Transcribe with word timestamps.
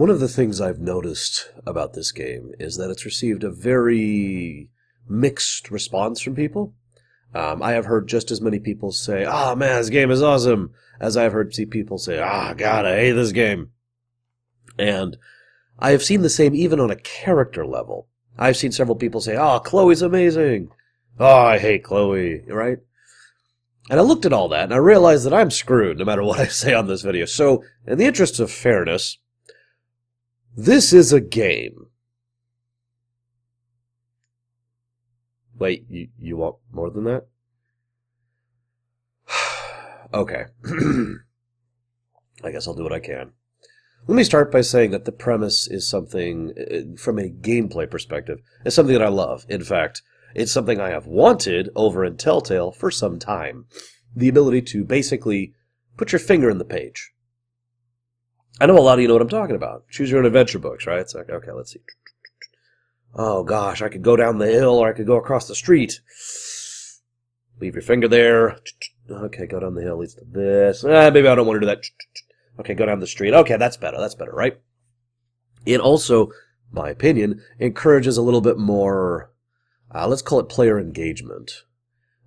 One 0.00 0.08
of 0.08 0.18
the 0.18 0.28
things 0.28 0.62
I've 0.62 0.80
noticed 0.80 1.52
about 1.66 1.92
this 1.92 2.10
game 2.10 2.52
is 2.58 2.78
that 2.78 2.88
it's 2.88 3.04
received 3.04 3.44
a 3.44 3.50
very 3.50 4.70
mixed 5.06 5.70
response 5.70 6.22
from 6.22 6.34
people. 6.34 6.72
Um, 7.34 7.62
I 7.62 7.72
have 7.72 7.84
heard 7.84 8.08
just 8.08 8.30
as 8.30 8.40
many 8.40 8.58
people 8.58 8.92
say, 8.92 9.26
"Ah, 9.26 9.54
man, 9.54 9.76
this 9.76 9.90
game 9.90 10.10
is 10.10 10.22
awesome," 10.22 10.72
as 10.98 11.18
I 11.18 11.24
have 11.24 11.34
heard 11.34 11.54
see 11.54 11.66
people 11.66 11.98
say, 11.98 12.18
"Ah, 12.18 12.54
God, 12.54 12.86
I 12.86 12.96
hate 12.96 13.12
this 13.12 13.32
game." 13.32 13.72
And 14.78 15.18
I 15.78 15.90
have 15.90 16.02
seen 16.02 16.22
the 16.22 16.30
same 16.30 16.54
even 16.54 16.80
on 16.80 16.90
a 16.90 16.96
character 16.96 17.66
level. 17.66 18.08
I've 18.38 18.56
seen 18.56 18.72
several 18.72 18.96
people 18.96 19.20
say, 19.20 19.36
"Oh, 19.36 19.58
Chloe's 19.58 20.00
amazing." 20.00 20.70
Oh, 21.18 21.26
I 21.26 21.58
hate 21.58 21.84
Chloe, 21.84 22.42
right? 22.48 22.78
And 23.90 24.00
I 24.00 24.02
looked 24.02 24.24
at 24.24 24.32
all 24.32 24.48
that 24.48 24.64
and 24.64 24.72
I 24.72 24.78
realized 24.78 25.26
that 25.26 25.34
I'm 25.34 25.50
screwed 25.50 25.98
no 25.98 26.06
matter 26.06 26.24
what 26.24 26.40
I 26.40 26.46
say 26.62 26.72
on 26.72 26.86
this 26.86 27.02
video. 27.02 27.26
So, 27.26 27.64
in 27.86 27.98
the 27.98 28.06
interest 28.06 28.40
of 28.40 28.50
fairness, 28.50 29.18
this 30.56 30.92
is 30.92 31.12
a 31.12 31.20
game. 31.20 31.86
Wait, 35.58 35.84
you, 35.88 36.08
you 36.18 36.36
want 36.38 36.56
more 36.72 36.90
than 36.90 37.04
that? 37.04 37.26
okay. 40.14 40.46
I 42.42 42.50
guess 42.50 42.66
I'll 42.66 42.74
do 42.74 42.82
what 42.82 42.92
I 42.92 43.00
can. 43.00 43.32
Let 44.06 44.16
me 44.16 44.24
start 44.24 44.50
by 44.50 44.62
saying 44.62 44.92
that 44.92 45.04
the 45.04 45.12
premise 45.12 45.68
is 45.68 45.86
something, 45.86 46.54
uh, 46.58 46.96
from 46.98 47.18
a 47.18 47.28
gameplay 47.28 47.88
perspective, 47.88 48.40
is 48.64 48.74
something 48.74 48.94
that 48.94 49.04
I 49.04 49.08
love. 49.08 49.44
In 49.48 49.62
fact, 49.62 50.02
it's 50.34 50.52
something 50.52 50.80
I 50.80 50.88
have 50.88 51.06
wanted 51.06 51.68
over 51.76 52.04
in 52.04 52.16
Telltale 52.16 52.72
for 52.72 52.90
some 52.90 53.18
time. 53.18 53.66
The 54.16 54.28
ability 54.28 54.62
to 54.62 54.84
basically 54.84 55.52
put 55.96 56.12
your 56.12 56.18
finger 56.18 56.48
in 56.48 56.58
the 56.58 56.64
page. 56.64 57.12
I 58.58 58.66
know 58.66 58.78
a 58.78 58.80
lot 58.80 58.98
of 58.98 59.02
you 59.02 59.08
know 59.08 59.14
what 59.14 59.22
I'm 59.22 59.28
talking 59.28 59.56
about. 59.56 59.88
Choose 59.88 60.10
your 60.10 60.20
own 60.20 60.26
adventure 60.26 60.58
books, 60.58 60.86
right? 60.86 60.98
It's 60.98 61.14
like, 61.14 61.30
okay, 61.30 61.52
let's 61.52 61.72
see. 61.72 61.80
Oh 63.14 63.42
gosh, 63.42 63.82
I 63.82 63.88
could 63.88 64.02
go 64.02 64.16
down 64.16 64.38
the 64.38 64.46
hill 64.46 64.74
or 64.74 64.88
I 64.88 64.92
could 64.92 65.06
go 65.06 65.16
across 65.16 65.48
the 65.48 65.54
street. 65.54 66.00
Leave 67.60 67.74
your 67.74 67.82
finger 67.82 68.08
there. 68.08 68.58
Okay, 69.10 69.46
go 69.46 69.60
down 69.60 69.74
the 69.74 69.82
hill 69.82 69.98
leads 69.98 70.14
to 70.14 70.24
this. 70.24 70.84
Eh, 70.84 71.10
maybe 71.10 71.28
I 71.28 71.34
don't 71.34 71.46
want 71.46 71.56
to 71.56 71.60
do 71.60 71.66
that. 71.66 71.84
Okay, 72.60 72.74
go 72.74 72.86
down 72.86 73.00
the 73.00 73.06
street. 73.06 73.34
Okay, 73.34 73.56
that's 73.56 73.76
better. 73.76 73.98
That's 73.98 74.14
better, 74.14 74.32
right? 74.32 74.58
It 75.66 75.80
also, 75.80 76.30
my 76.70 76.90
opinion, 76.90 77.42
encourages 77.58 78.16
a 78.16 78.22
little 78.22 78.40
bit 78.40 78.58
more 78.58 79.30
uh, 79.92 80.06
let's 80.06 80.22
call 80.22 80.38
it 80.38 80.48
player 80.48 80.78
engagement. 80.78 81.64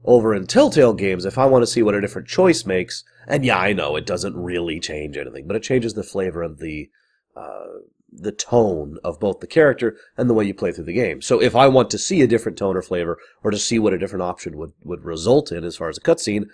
Over 0.06 0.34
in 0.36 0.48
Telltale 0.48 0.94
games, 0.94 1.26
if 1.26 1.38
I 1.38 1.46
want 1.46 1.64
to 1.64 1.68
see 1.68 1.82
what 1.82 1.96
a 1.96 2.02
different 2.02 2.28
choice 2.28 2.66
makes, 2.66 3.04
and 3.28 3.46
yeah, 3.46 3.58
I 3.58 3.74
know 3.74 3.96
it 3.96 4.06
doesn't 4.06 4.36
really 4.36 4.80
change 4.80 5.16
anything, 5.16 5.48
but 5.48 5.56
it 5.56 5.64
changes 5.64 5.94
the 5.94 6.04
flavor 6.04 6.44
and 6.44 6.58
the 6.58 6.90
uh, 7.36 7.80
the 8.12 8.32
tone 8.32 8.98
of 9.04 9.20
both 9.20 9.40
the 9.40 9.48
character 9.48 9.98
and 10.18 10.30
the 10.30 10.34
way 10.34 10.46
you 10.46 10.54
play 10.54 10.72
through 10.72 10.84
the 10.84 10.94
game. 10.94 11.22
So 11.22 11.42
if 11.42 11.56
I 11.56 11.68
want 11.68 11.90
to 11.92 11.98
see 11.98 12.22
a 12.22 12.28
different 12.28 12.58
tone 12.58 12.78
or 12.78 12.82
flavor, 12.82 13.18
or 13.44 13.50
to 13.50 13.58
see 13.58 13.80
what 13.80 13.94
a 13.94 13.98
different 13.98 14.24
option 14.24 14.58
would, 14.58 14.74
would 14.84 15.04
result 15.04 15.52
in 15.52 15.64
as 15.64 15.78
far 15.78 15.90
as 15.90 15.98
a 15.98 16.02
cutscene, 16.02 16.46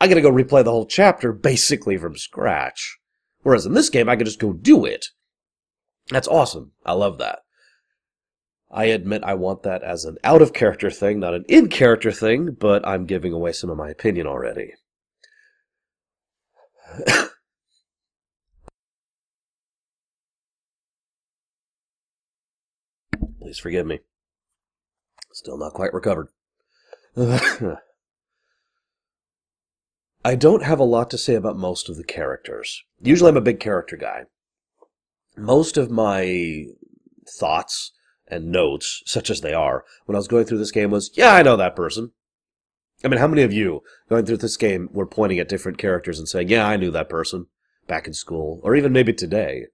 I 0.00 0.06
gotta 0.06 0.20
go 0.20 0.30
replay 0.30 0.62
the 0.62 0.70
whole 0.70 0.86
chapter 0.86 1.32
basically 1.32 1.96
from 1.96 2.16
scratch. 2.16 2.98
Whereas 3.42 3.66
in 3.66 3.74
this 3.74 3.90
game, 3.90 4.08
I 4.08 4.16
can 4.16 4.26
just 4.26 4.38
go 4.38 4.52
do 4.52 4.84
it. 4.84 5.06
That's 6.10 6.28
awesome. 6.28 6.72
I 6.84 6.92
love 6.92 7.18
that. 7.18 7.40
I 8.70 8.84
admit 8.84 9.24
I 9.24 9.34
want 9.34 9.64
that 9.64 9.82
as 9.82 10.04
an 10.04 10.16
out 10.22 10.42
of 10.42 10.52
character 10.52 10.90
thing, 10.90 11.18
not 11.18 11.34
an 11.34 11.44
in 11.48 11.68
character 11.68 12.12
thing, 12.12 12.52
but 12.52 12.86
I'm 12.86 13.04
giving 13.04 13.32
away 13.32 13.50
some 13.52 13.68
of 13.68 13.76
my 13.76 13.90
opinion 13.90 14.28
already. 14.28 14.74
Please 23.40 23.58
forgive 23.58 23.86
me. 23.86 23.98
Still 25.32 25.58
not 25.58 25.72
quite 25.72 25.92
recovered. 25.92 26.28
I 30.24 30.34
don't 30.36 30.62
have 30.62 30.78
a 30.78 30.84
lot 30.84 31.10
to 31.10 31.18
say 31.18 31.34
about 31.34 31.56
most 31.56 31.88
of 31.88 31.96
the 31.96 32.04
characters. 32.04 32.84
Usually 33.00 33.30
I'm 33.30 33.36
a 33.36 33.40
big 33.40 33.58
character 33.58 33.96
guy. 33.96 34.26
Most 35.36 35.76
of 35.76 35.90
my 35.90 36.66
thoughts 37.38 37.92
and 38.30 38.52
notes, 38.52 39.02
such 39.06 39.28
as 39.30 39.40
they 39.40 39.52
are, 39.52 39.84
when 40.06 40.16
I 40.16 40.18
was 40.18 40.28
going 40.28 40.44
through 40.44 40.58
this 40.58 40.70
game 40.70 40.90
was, 40.90 41.10
yeah, 41.14 41.34
I 41.34 41.42
know 41.42 41.56
that 41.56 41.76
person. 41.76 42.12
I 43.04 43.08
mean, 43.08 43.18
how 43.18 43.28
many 43.28 43.42
of 43.42 43.52
you 43.52 43.80
going 44.08 44.26
through 44.26 44.38
this 44.38 44.56
game 44.56 44.88
were 44.92 45.06
pointing 45.06 45.38
at 45.38 45.48
different 45.48 45.78
characters 45.78 46.18
and 46.18 46.28
saying, 46.28 46.48
yeah, 46.48 46.66
I 46.66 46.76
knew 46.76 46.90
that 46.90 47.08
person 47.08 47.46
back 47.86 48.06
in 48.06 48.12
school, 48.12 48.60
or 48.62 48.76
even 48.76 48.92
maybe 48.92 49.12
today? 49.12 49.66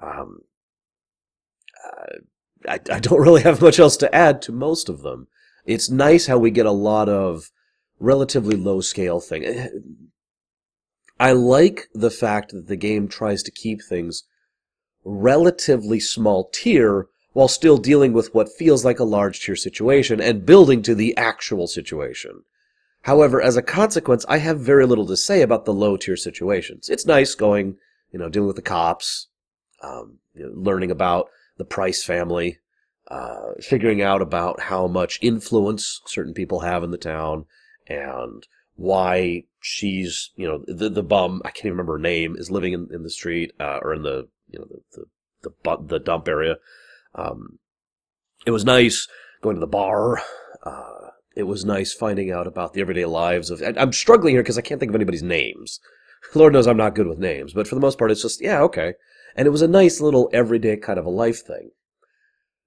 Um, 0.00 0.40
I, 2.68 2.78
I 2.90 3.00
don't 3.00 3.20
really 3.20 3.42
have 3.42 3.60
much 3.60 3.78
else 3.78 3.96
to 3.98 4.14
add 4.14 4.40
to 4.42 4.52
most 4.52 4.88
of 4.88 5.02
them. 5.02 5.26
It's 5.64 5.90
nice 5.90 6.26
how 6.26 6.38
we 6.38 6.50
get 6.50 6.66
a 6.66 6.72
lot 6.72 7.08
of 7.08 7.50
relatively 7.98 8.56
low 8.56 8.80
scale 8.80 9.20
thing. 9.20 9.68
I 11.18 11.32
like 11.32 11.88
the 11.94 12.10
fact 12.10 12.52
that 12.52 12.66
the 12.66 12.76
game 12.76 13.06
tries 13.06 13.42
to 13.44 13.50
keep 13.50 13.80
things 13.82 14.24
relatively 15.04 16.00
small 16.00 16.48
tier 16.52 17.08
while 17.32 17.48
still 17.48 17.78
dealing 17.78 18.12
with 18.12 18.34
what 18.34 18.52
feels 18.52 18.84
like 18.84 18.98
a 18.98 19.04
large 19.04 19.40
tier 19.40 19.56
situation 19.56 20.20
and 20.20 20.46
building 20.46 20.82
to 20.82 20.94
the 20.94 21.16
actual 21.16 21.66
situation. 21.66 22.42
However, 23.02 23.42
as 23.42 23.56
a 23.56 23.62
consequence, 23.62 24.24
I 24.28 24.38
have 24.38 24.60
very 24.60 24.86
little 24.86 25.06
to 25.06 25.16
say 25.16 25.42
about 25.42 25.64
the 25.64 25.72
low 25.72 25.96
tier 25.96 26.16
situations. 26.16 26.88
It's 26.88 27.06
nice 27.06 27.34
going, 27.34 27.76
you 28.12 28.18
know, 28.18 28.28
dealing 28.28 28.46
with 28.46 28.56
the 28.56 28.62
cops, 28.62 29.28
um, 29.82 30.18
you 30.34 30.46
know, 30.46 30.52
learning 30.54 30.90
about 30.90 31.28
the 31.58 31.64
Price 31.64 32.04
family, 32.04 32.58
uh, 33.08 33.52
figuring 33.60 34.00
out 34.00 34.22
about 34.22 34.60
how 34.60 34.86
much 34.86 35.18
influence 35.20 36.00
certain 36.06 36.34
people 36.34 36.60
have 36.60 36.82
in 36.84 36.92
the 36.92 36.98
town, 36.98 37.46
and 37.88 38.46
why 38.76 39.44
she's, 39.60 40.30
you 40.36 40.46
know, 40.46 40.64
the 40.66 40.88
the 40.88 41.02
bum 41.02 41.42
I 41.44 41.50
can't 41.50 41.66
even 41.66 41.72
remember 41.72 41.94
her 41.94 41.98
name 41.98 42.36
is 42.36 42.50
living 42.50 42.72
in, 42.72 42.88
in 42.92 43.02
the 43.02 43.10
street 43.10 43.52
uh, 43.58 43.80
or 43.82 43.94
in 43.94 44.02
the 44.02 44.28
you 44.48 44.60
know 44.60 44.66
the 44.70 45.06
the 45.42 45.50
the, 45.64 45.76
the 45.84 45.98
dump 45.98 46.28
area. 46.28 46.56
Um, 47.14 47.58
it 48.46 48.50
was 48.50 48.64
nice 48.64 49.08
going 49.42 49.56
to 49.56 49.60
the 49.60 49.66
bar. 49.66 50.20
Uh, 50.64 51.10
it 51.36 51.44
was 51.44 51.64
nice 51.64 51.92
finding 51.92 52.30
out 52.30 52.46
about 52.46 52.74
the 52.74 52.80
everyday 52.80 53.04
lives 53.04 53.50
of. 53.50 53.62
I'm 53.62 53.92
struggling 53.92 54.34
here 54.34 54.42
because 54.42 54.58
I 54.58 54.62
can't 54.62 54.78
think 54.78 54.90
of 54.90 54.96
anybody's 54.96 55.22
names. 55.22 55.80
Lord 56.34 56.52
knows 56.52 56.66
I'm 56.66 56.76
not 56.76 56.94
good 56.94 57.06
with 57.06 57.18
names, 57.18 57.52
but 57.52 57.66
for 57.66 57.74
the 57.74 57.80
most 57.80 57.98
part, 57.98 58.10
it's 58.10 58.22
just 58.22 58.42
yeah, 58.42 58.60
okay. 58.62 58.94
And 59.34 59.46
it 59.46 59.50
was 59.50 59.62
a 59.62 59.68
nice 59.68 60.00
little 60.00 60.28
everyday 60.32 60.76
kind 60.76 60.98
of 60.98 61.06
a 61.06 61.10
life 61.10 61.44
thing. 61.44 61.70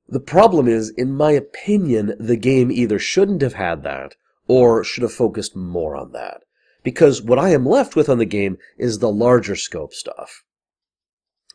The 0.07 0.19
problem 0.19 0.67
is, 0.67 0.89
in 0.89 1.15
my 1.15 1.31
opinion, 1.31 2.15
the 2.19 2.37
game 2.37 2.71
either 2.71 2.99
shouldn't 2.99 3.41
have 3.41 3.53
had 3.53 3.83
that 3.83 4.15
or 4.47 4.83
should 4.83 5.03
have 5.03 5.13
focused 5.13 5.55
more 5.55 5.95
on 5.95 6.11
that. 6.11 6.41
Because 6.83 7.21
what 7.21 7.39
I 7.39 7.49
am 7.49 7.65
left 7.65 7.95
with 7.95 8.09
on 8.09 8.19
the 8.19 8.25
game 8.25 8.57
is 8.77 8.99
the 8.99 9.11
larger 9.11 9.55
scope 9.55 9.93
stuff. 9.93 10.43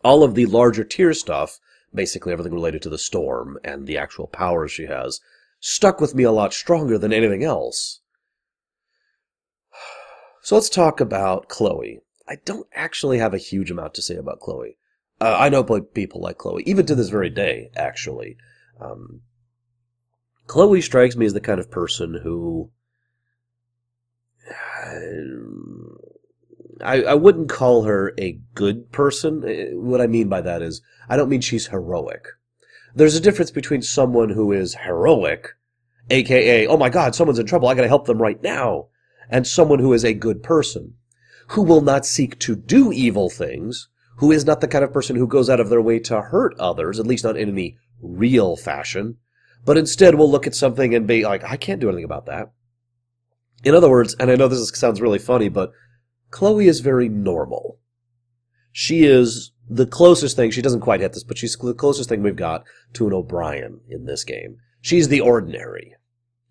All 0.03 0.25
of 0.25 0.35
the 0.35 0.47
larger 0.47 0.83
tier 0.83 1.15
stuff 1.15 1.61
basically 1.95 2.33
everything 2.33 2.55
related 2.55 2.83
to 2.83 2.89
the 2.89 2.99
storm 2.99 3.59
and 3.65 3.87
the 3.87 3.99
actual 3.99 4.27
powers 4.27 4.73
she 4.73 4.87
has, 4.87 5.21
stuck 5.59 6.01
with 6.01 6.15
me 6.15 6.23
a 6.23 6.33
lot 6.33 6.53
stronger 6.55 6.99
than 6.99 7.13
anything 7.13 7.45
else. 7.45 8.01
So 10.43 10.55
let's 10.55 10.71
talk 10.71 11.03
about 11.03 11.51
Chloe. 11.51 12.01
I 12.27 12.37
don't 12.47 12.67
actually 12.73 13.19
have 13.19 13.35
a 13.35 13.39
huge 13.39 13.71
amount 13.71 13.93
to 13.95 14.03
say 14.03 14.17
about 14.17 14.41
Chloe. 14.41 14.79
Uh, 15.21 15.37
I 15.39 15.51
know 15.51 15.63
people 15.63 16.23
like 16.23 16.39
Chloe, 16.39 16.63
even 16.65 16.87
to 16.87 16.95
this 16.95 17.11
very 17.11 17.29
day, 17.29 17.71
actually. 17.77 18.39
Um, 18.81 19.21
Chloe 20.47 20.81
strikes 20.81 21.15
me 21.15 21.27
as 21.27 21.35
the 21.35 21.43
kind 21.43 21.61
of 21.61 21.71
person 21.71 22.21
who. 22.23 22.71
I, 26.83 27.03
I 27.03 27.15
wouldn't 27.15 27.49
call 27.49 27.85
her 27.85 28.13
a 28.19 28.39
good 28.55 28.91
person. 28.93 29.45
Uh, 29.45 29.77
what 29.77 30.01
I 30.01 30.07
mean 30.07 30.29
by 30.29 30.41
that 30.41 30.63
is, 30.63 30.83
I 31.09 31.17
don't 31.17 31.29
mean 31.29 31.41
she's 31.41 31.69
heroic. 31.69 32.27
There's 32.95 33.15
a 33.15 33.21
difference 33.21 33.51
between 33.51 33.83
someone 33.83 34.31
who 34.31 34.53
is 34.53 34.75
heroic, 34.75 35.51
aka, 36.11 36.67
oh 36.67 36.77
my 36.77 36.89
god, 36.89 37.15
someone's 37.15 37.39
in 37.39 37.47
trouble, 37.47 37.69
I 37.69 37.75
gotta 37.75 37.89
help 37.89 38.07
them 38.07 38.21
right 38.21 38.43
now, 38.43 38.89
and 39.29 39.47
someone 39.47 39.79
who 39.79 39.93
is 39.93 40.05
a 40.05 40.15
good 40.15 40.43
person, 40.43 40.95
who 41.49 41.63
will 41.63 41.83
not 41.83 42.05
seek 42.05 42.39
to 42.41 42.57
do 42.57 42.93
evil 42.93 43.31
things, 43.31 43.89
who 44.17 44.33
is 44.33 44.45
not 44.45 44.61
the 44.61 44.69
kind 44.69 44.85
of 44.85 44.93
person 44.93 45.17
who 45.17 45.27
goes 45.27 45.49
out 45.49 45.61
of 45.61 45.69
their 45.69 45.81
way 45.81 45.99
to 46.01 46.21
hurt 46.21 46.59
others, 46.59 46.99
at 46.99 47.07
least 47.07 47.25
not 47.25 47.37
in 47.37 47.49
any 47.49 47.79
real 48.03 48.57
fashion, 48.57 49.17
but 49.65 49.77
instead 49.77 50.15
will 50.15 50.31
look 50.31 50.47
at 50.47 50.55
something 50.55 50.95
and 50.95 51.07
be 51.07 51.25
like, 51.25 51.45
I 51.45 51.57
can't 51.57 51.81
do 51.81 51.89
anything 51.89 52.05
about 52.05 52.27
that. 52.27 52.53
In 53.63 53.75
other 53.75 53.91
words, 53.91 54.15
and 54.19 54.31
I 54.31 54.37
know 54.37 54.49
this 54.49 54.69
sounds 54.71 55.01
really 55.01 55.19
funny, 55.19 55.49
but 55.49 55.73
Chloe 56.31 56.69
is 56.69 56.81
very 56.81 57.09
normal. 57.09 57.79
She 58.73 59.05
is 59.05 59.53
the 59.69 59.87
closest 59.87 60.37
thing, 60.37 60.51
she 60.51 60.63
doesn't 60.63 60.81
quite 60.81 61.01
hit 61.01 61.13
this, 61.13 61.25
but 61.25 61.39
she's 61.39 61.57
the 61.57 61.75
closest 61.75 62.09
thing 62.09 62.23
we've 62.23 62.37
got 62.37 62.65
to 62.95 63.07
an 63.07 63.13
O'Brien 63.13 63.81
in 63.89 64.07
this 64.07 64.25
game. 64.25 64.59
She's 64.81 65.09
the 65.09 65.21
ordinary. 65.21 65.95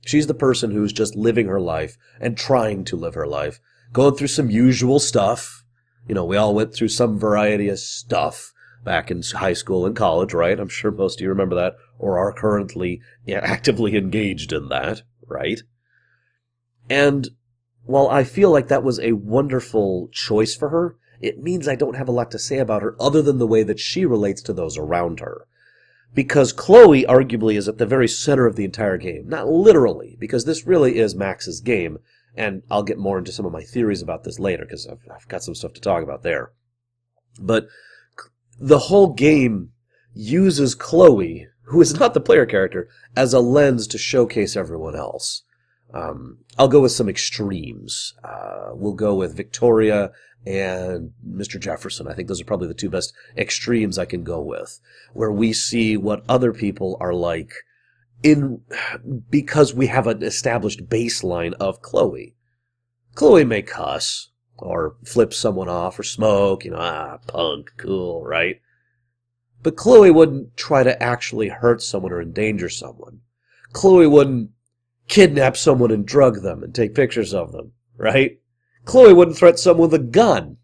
She's 0.05 0.27
the 0.27 0.33
person 0.33 0.71
who's 0.71 0.93
just 0.93 1.15
living 1.15 1.47
her 1.47 1.59
life 1.59 1.97
and 2.21 2.37
trying 2.37 2.85
to 2.85 2.95
live 2.95 3.15
her 3.15 3.27
life, 3.27 3.59
going 3.91 4.15
through 4.15 4.27
some 4.27 4.49
usual 4.49 4.99
stuff. 4.99 5.63
You 6.07 6.15
know, 6.15 6.25
we 6.25 6.37
all 6.37 6.55
went 6.55 6.73
through 6.73 6.87
some 6.89 7.19
variety 7.19 7.67
of 7.67 7.79
stuff 7.79 8.53
back 8.83 9.11
in 9.11 9.21
high 9.21 9.53
school 9.53 9.85
and 9.85 9.95
college, 9.95 10.33
right? 10.33 10.59
I'm 10.59 10.69
sure 10.69 10.91
most 10.91 11.19
of 11.19 11.23
you 11.23 11.29
remember 11.29 11.55
that 11.55 11.75
or 11.97 12.17
are 12.17 12.31
currently 12.31 13.01
actively 13.29 13.97
engaged 13.97 14.53
in 14.53 14.69
that, 14.69 15.01
right? 15.27 15.61
And 16.89 17.29
while 17.89 18.07
I 18.07 18.23
feel 18.23 18.51
like 18.51 18.67
that 18.67 18.83
was 18.83 18.99
a 18.99 19.13
wonderful 19.13 20.09
choice 20.11 20.55
for 20.55 20.69
her, 20.69 20.95
it 21.21 21.41
means 21.41 21.67
I 21.67 21.73
don't 21.73 21.95
have 21.95 22.07
a 22.07 22.11
lot 22.11 22.29
to 22.31 22.37
say 22.37 22.59
about 22.59 22.83
her 22.83 22.95
other 22.99 23.23
than 23.23 23.39
the 23.39 23.47
way 23.47 23.63
that 23.63 23.79
she 23.79 24.05
relates 24.05 24.43
to 24.43 24.53
those 24.53 24.77
around 24.77 25.21
her. 25.21 25.47
Because 26.13 26.53
Chloe 26.53 27.03
arguably 27.05 27.55
is 27.55 27.67
at 27.67 27.79
the 27.79 27.87
very 27.87 28.07
center 28.07 28.45
of 28.45 28.55
the 28.55 28.63
entire 28.63 28.97
game. 28.97 29.27
Not 29.27 29.47
literally, 29.47 30.15
because 30.19 30.45
this 30.45 30.67
really 30.67 30.99
is 30.99 31.15
Max's 31.15 31.61
game, 31.61 31.97
and 32.35 32.61
I'll 32.69 32.83
get 32.83 32.99
more 32.99 33.17
into 33.17 33.31
some 33.31 33.47
of 33.47 33.51
my 33.51 33.63
theories 33.63 34.03
about 34.03 34.23
this 34.23 34.37
later, 34.37 34.65
because 34.65 34.85
I've, 34.85 35.01
I've 35.11 35.27
got 35.27 35.41
some 35.41 35.55
stuff 35.55 35.73
to 35.73 35.81
talk 35.81 36.03
about 36.03 36.21
there. 36.21 36.51
But 37.39 37.69
the 38.59 38.77
whole 38.77 39.13
game 39.13 39.71
uses 40.13 40.75
Chloe, 40.75 41.47
who 41.63 41.81
is 41.81 41.99
not 41.99 42.13
the 42.13 42.21
player 42.21 42.45
character, 42.45 42.87
as 43.15 43.33
a 43.33 43.39
lens 43.39 43.87
to 43.87 43.97
showcase 43.97 44.55
everyone 44.55 44.95
else. 44.95 45.41
Um, 45.93 46.39
I'll 46.57 46.67
go 46.67 46.81
with 46.81 46.91
some 46.91 47.09
extremes. 47.09 48.13
Uh, 48.23 48.71
we'll 48.73 48.93
go 48.93 49.15
with 49.15 49.35
Victoria 49.35 50.11
and 50.45 51.11
Mr. 51.27 51.59
Jefferson. 51.59 52.07
I 52.07 52.13
think 52.13 52.27
those 52.27 52.41
are 52.41 52.45
probably 52.45 52.67
the 52.67 52.73
two 52.73 52.89
best 52.89 53.13
extremes 53.37 53.97
I 53.97 54.05
can 54.05 54.23
go 54.23 54.41
with, 54.41 54.79
where 55.13 55.31
we 55.31 55.53
see 55.53 55.97
what 55.97 56.23
other 56.29 56.53
people 56.53 56.97
are 56.99 57.13
like 57.13 57.53
in 58.23 58.61
because 59.29 59.73
we 59.73 59.87
have 59.87 60.07
an 60.07 60.23
established 60.23 60.87
baseline 60.89 61.53
of 61.53 61.81
Chloe. 61.81 62.35
Chloe 63.15 63.45
may 63.45 63.61
cuss 63.61 64.29
or 64.57 64.95
flip 65.05 65.33
someone 65.33 65.69
off 65.69 65.97
or 65.99 66.03
smoke, 66.03 66.65
you 66.65 66.71
know, 66.71 66.77
ah, 66.79 67.17
punk, 67.27 67.71
cool, 67.77 68.23
right? 68.25 68.61
But 69.63 69.75
Chloe 69.75 70.11
wouldn't 70.11 70.55
try 70.55 70.83
to 70.83 71.01
actually 71.01 71.49
hurt 71.49 71.81
someone 71.81 72.11
or 72.11 72.21
endanger 72.21 72.69
someone. 72.69 73.21
Chloe 73.73 74.07
wouldn't 74.07 74.51
kidnap 75.09 75.57
someone 75.57 75.91
and 75.91 76.05
drug 76.05 76.41
them 76.41 76.63
and 76.63 76.73
take 76.73 76.95
pictures 76.95 77.33
of 77.33 77.51
them, 77.51 77.73
right? 77.97 78.39
Chloe 78.85 79.13
wouldn't 79.13 79.37
threaten 79.37 79.57
someone 79.57 79.89
with 79.89 79.99
a 79.99 80.03
gun. 80.03 80.57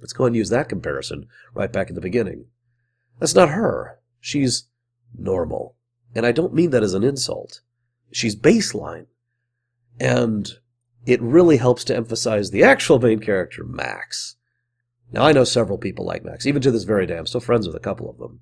Let's 0.00 0.12
go 0.12 0.24
and 0.24 0.36
use 0.36 0.50
that 0.50 0.68
comparison 0.68 1.26
right 1.52 1.72
back 1.72 1.88
at 1.88 1.94
the 1.94 2.00
beginning. 2.00 2.46
That's 3.18 3.34
not 3.34 3.50
her. 3.50 3.98
She's 4.20 4.68
normal. 5.18 5.74
And 6.14 6.24
I 6.24 6.32
don't 6.32 6.54
mean 6.54 6.70
that 6.70 6.82
as 6.82 6.94
an 6.94 7.04
insult. 7.04 7.60
She's 8.12 8.36
baseline. 8.36 9.06
And 9.98 10.48
it 11.06 11.20
really 11.20 11.56
helps 11.56 11.84
to 11.84 11.96
emphasize 11.96 12.50
the 12.50 12.62
actual 12.62 12.98
main 12.98 13.20
character, 13.20 13.64
Max. 13.64 14.36
Now, 15.12 15.24
I 15.24 15.32
know 15.32 15.44
several 15.44 15.78
people 15.78 16.04
like 16.04 16.24
Max. 16.24 16.46
Even 16.46 16.62
to 16.62 16.70
this 16.70 16.84
very 16.84 17.06
day, 17.06 17.18
I'm 17.18 17.26
still 17.26 17.40
friends 17.40 17.66
with 17.66 17.76
a 17.76 17.80
couple 17.80 18.08
of 18.08 18.18
them. 18.18 18.40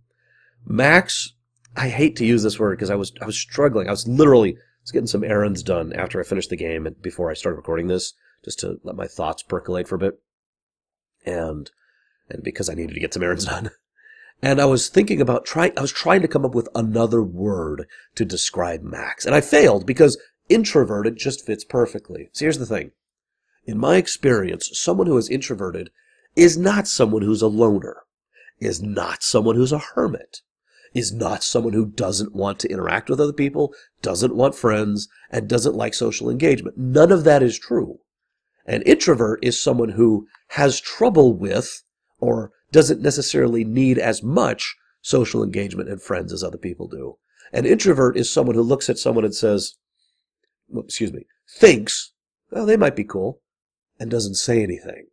Max, 0.67 1.33
I 1.77 1.89
hate 1.89 2.17
to 2.17 2.27
use 2.27 2.43
this 2.43 2.59
word 2.59 2.77
because 2.77 2.91
I 2.91 2.95
was, 2.95 3.13
I 3.21 3.27
was 3.27 3.39
struggling. 3.39 3.89
I 3.89 3.93
was 3.93 4.07
literally 4.07 4.59
was 4.89 4.93
getting 4.93 5.07
some 5.07 5.25
errands 5.25 5.63
done 5.63 5.93
after 5.93 6.19
I 6.19 6.25
finished 6.25 6.49
the 6.49 6.57
game 6.57 6.87
and 6.87 7.01
before 7.03 7.31
I 7.31 7.35
started 7.35 7.57
recording 7.57 7.89
this, 7.89 8.15
just 8.43 8.59
to 8.61 8.81
let 8.83 8.97
my 8.97 9.07
thoughts 9.07 9.43
percolate 9.43 9.87
for 9.87 9.97
a 9.97 9.99
bit. 9.99 10.15
And, 11.27 11.71
and 12.31 12.43
because 12.43 12.71
I 12.71 12.75
needed 12.75 12.95
to 12.95 13.01
get 13.01 13.13
some 13.13 13.23
errands 13.23 13.45
done. 13.47 13.71
And 14.41 14.61
I 14.61 14.65
was 14.65 14.89
thinking 14.89 15.21
about 15.21 15.45
trying, 15.45 15.77
I 15.77 15.83
was 15.83 15.93
trying 15.93 16.23
to 16.23 16.29
come 16.29 16.45
up 16.47 16.55
with 16.55 16.71
another 16.75 17.23
word 17.23 17.87
to 18.15 18.25
describe 18.25 18.83
Max. 18.83 19.27
And 19.27 19.35
I 19.35 19.43
failed 19.43 19.85
because 19.85 20.17
introverted 20.49 21.19
just 21.19 21.45
fits 21.45 21.65
perfectly. 21.65 22.31
So 22.33 22.47
here's 22.47 22.59
the 22.59 22.65
thing. 22.65 22.93
In 23.67 23.77
my 23.77 23.97
experience, 23.97 24.71
someone 24.73 25.07
who 25.07 25.19
is 25.19 25.29
introverted 25.29 25.91
is 26.35 26.57
not 26.57 26.89
someone 26.89 27.23
who's 27.23 27.43
a 27.43 27.49
loner, 27.49 28.05
is 28.59 28.81
not 28.81 29.23
someone 29.23 29.57
who's 29.57 29.73
a 29.73 29.79
hermit, 29.79 30.41
is 30.95 31.13
not 31.13 31.43
someone 31.43 31.73
who 31.73 31.87
doesn't 31.87 32.35
want 32.35 32.59
to 32.61 32.69
interact 32.69 33.09
with 33.11 33.21
other 33.21 33.33
people, 33.33 33.73
doesn't 34.03 34.35
want 34.35 34.55
friends, 34.55 35.09
and 35.31 35.49
doesn't 35.49 35.75
like 35.75 35.95
social 35.95 36.31
engagement. 36.31 36.79
None 36.79 37.13
of 37.13 37.25
that 37.25 37.43
is 37.43 37.59
true. 37.59 38.01
An 38.67 38.83
introvert 38.83 39.43
is 39.43 39.61
someone 39.61 39.91
who 39.91 40.27
has 40.49 40.81
trouble 40.81 41.33
with 41.35 41.83
or 42.19 42.53
doesn't 42.71 43.01
necessarily 43.01 43.65
need 43.65 43.99
as 43.99 44.23
much 44.23 44.77
social 45.01 45.43
engagement 45.43 45.89
and 45.89 46.03
friends 46.03 46.33
as 46.33 46.43
other 46.43 46.59
people 46.59 46.87
do. 46.87 47.17
An 47.53 47.65
introvert 47.65 48.17
is 48.17 48.31
someone 48.31 48.55
who 48.55 48.63
looks 48.63 48.91
at 48.91 48.99
someone 48.99 49.25
and 49.25 49.35
says, 49.35 49.77
excuse 50.77 51.13
me, 51.13 51.27
thinks, 51.49 52.13
well, 52.51 52.67
they 52.67 52.77
might 52.77 52.97
be 52.97 53.05
cool, 53.05 53.41
and 53.99 54.11
doesn't 54.11 54.35
say 54.35 54.63
anything. 54.63 55.07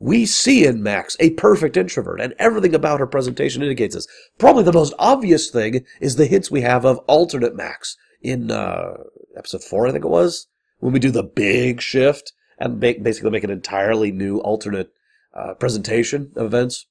We 0.00 0.24
see 0.24 0.64
in 0.64 0.82
Max 0.82 1.14
a 1.20 1.30
perfect 1.30 1.76
introvert, 1.76 2.22
and 2.22 2.34
everything 2.38 2.74
about 2.74 3.00
her 3.00 3.06
presentation 3.06 3.62
indicates 3.62 3.94
this. 3.94 4.08
Probably 4.38 4.64
the 4.64 4.72
most 4.72 4.94
obvious 4.98 5.50
thing 5.50 5.84
is 6.00 6.16
the 6.16 6.26
hints 6.26 6.50
we 6.50 6.62
have 6.62 6.86
of 6.86 6.98
alternate 7.06 7.54
Max 7.54 7.98
in 8.22 8.50
uh, 8.50 8.94
episode 9.36 9.62
four, 9.62 9.86
I 9.86 9.92
think 9.92 10.04
it 10.04 10.08
was, 10.08 10.46
when 10.78 10.94
we 10.94 11.00
do 11.00 11.10
the 11.10 11.22
big 11.22 11.82
shift 11.82 12.32
and 12.58 12.80
make, 12.80 13.02
basically 13.02 13.30
make 13.30 13.44
an 13.44 13.50
entirely 13.50 14.10
new 14.10 14.38
alternate 14.38 14.90
uh, 15.34 15.54
presentation 15.54 16.32
of 16.34 16.46
events. 16.46 16.86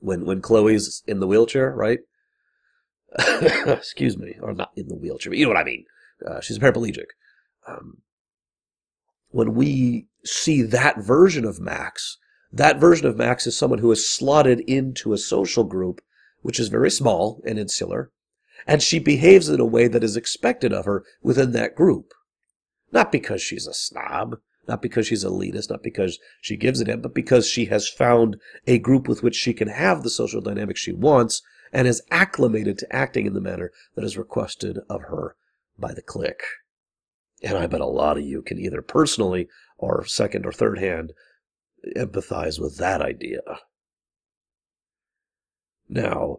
When 0.00 0.26
when 0.26 0.42
Chloe's 0.42 1.02
in 1.06 1.20
the 1.20 1.26
wheelchair, 1.26 1.70
right? 1.70 2.00
Excuse 3.66 4.18
me, 4.18 4.34
or 4.40 4.52
not 4.52 4.72
in 4.76 4.88
the 4.88 4.96
wheelchair, 4.96 5.30
but 5.30 5.38
you 5.38 5.46
know 5.46 5.52
what 5.52 5.60
I 5.60 5.64
mean. 5.64 5.84
Uh, 6.26 6.40
she's 6.40 6.56
a 6.56 6.60
paraplegic. 6.60 7.06
Um, 7.66 7.98
when 9.34 9.52
we 9.52 10.06
see 10.24 10.62
that 10.62 10.98
version 10.98 11.44
of 11.44 11.58
Max, 11.58 12.18
that 12.52 12.78
version 12.78 13.08
of 13.08 13.16
Max 13.16 13.48
is 13.48 13.56
someone 13.56 13.80
who 13.80 13.90
is 13.90 14.08
slotted 14.08 14.60
into 14.60 15.12
a 15.12 15.18
social 15.18 15.64
group, 15.64 16.00
which 16.42 16.60
is 16.60 16.68
very 16.68 16.88
small 16.88 17.42
and 17.44 17.58
insular, 17.58 18.12
and 18.64 18.80
she 18.80 19.00
behaves 19.00 19.48
in 19.48 19.58
a 19.58 19.64
way 19.64 19.88
that 19.88 20.04
is 20.04 20.16
expected 20.16 20.72
of 20.72 20.84
her 20.84 21.02
within 21.20 21.50
that 21.50 21.74
group. 21.74 22.12
Not 22.92 23.10
because 23.10 23.42
she's 23.42 23.66
a 23.66 23.74
snob, 23.74 24.36
not 24.68 24.80
because 24.80 25.08
she's 25.08 25.24
elitist, 25.24 25.68
not 25.68 25.82
because 25.82 26.20
she 26.40 26.56
gives 26.56 26.80
it 26.80 26.88
in, 26.88 27.00
but 27.00 27.12
because 27.12 27.48
she 27.48 27.64
has 27.64 27.88
found 27.88 28.36
a 28.68 28.78
group 28.78 29.08
with 29.08 29.24
which 29.24 29.34
she 29.34 29.52
can 29.52 29.66
have 29.66 30.04
the 30.04 30.10
social 30.10 30.42
dynamics 30.42 30.78
she 30.78 30.92
wants 30.92 31.42
and 31.72 31.88
is 31.88 32.02
acclimated 32.12 32.78
to 32.78 32.94
acting 32.94 33.26
in 33.26 33.34
the 33.34 33.40
manner 33.40 33.72
that 33.96 34.04
is 34.04 34.16
requested 34.16 34.78
of 34.88 35.02
her 35.02 35.34
by 35.76 35.92
the 35.92 36.02
clique. 36.02 36.44
And 37.44 37.58
I 37.58 37.66
bet 37.66 37.80
a 37.80 37.86
lot 37.86 38.16
of 38.16 38.24
you 38.24 38.42
can 38.42 38.58
either 38.58 38.82
personally 38.82 39.48
or 39.78 40.04
second 40.06 40.46
or 40.46 40.52
third 40.52 40.78
hand 40.78 41.12
empathize 41.96 42.58
with 42.58 42.78
that 42.78 43.02
idea. 43.02 43.42
Now, 45.88 46.38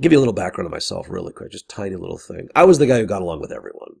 give 0.00 0.10
you 0.10 0.18
a 0.18 0.20
little 0.20 0.34
background 0.34 0.66
on 0.66 0.72
myself 0.72 1.08
really 1.08 1.32
quick, 1.32 1.52
just 1.52 1.68
tiny 1.68 1.96
little 1.96 2.18
thing. 2.18 2.48
I 2.56 2.64
was 2.64 2.78
the 2.78 2.86
guy 2.86 2.98
who 2.98 3.06
got 3.06 3.22
along 3.22 3.40
with 3.40 3.52
everyone. 3.52 3.96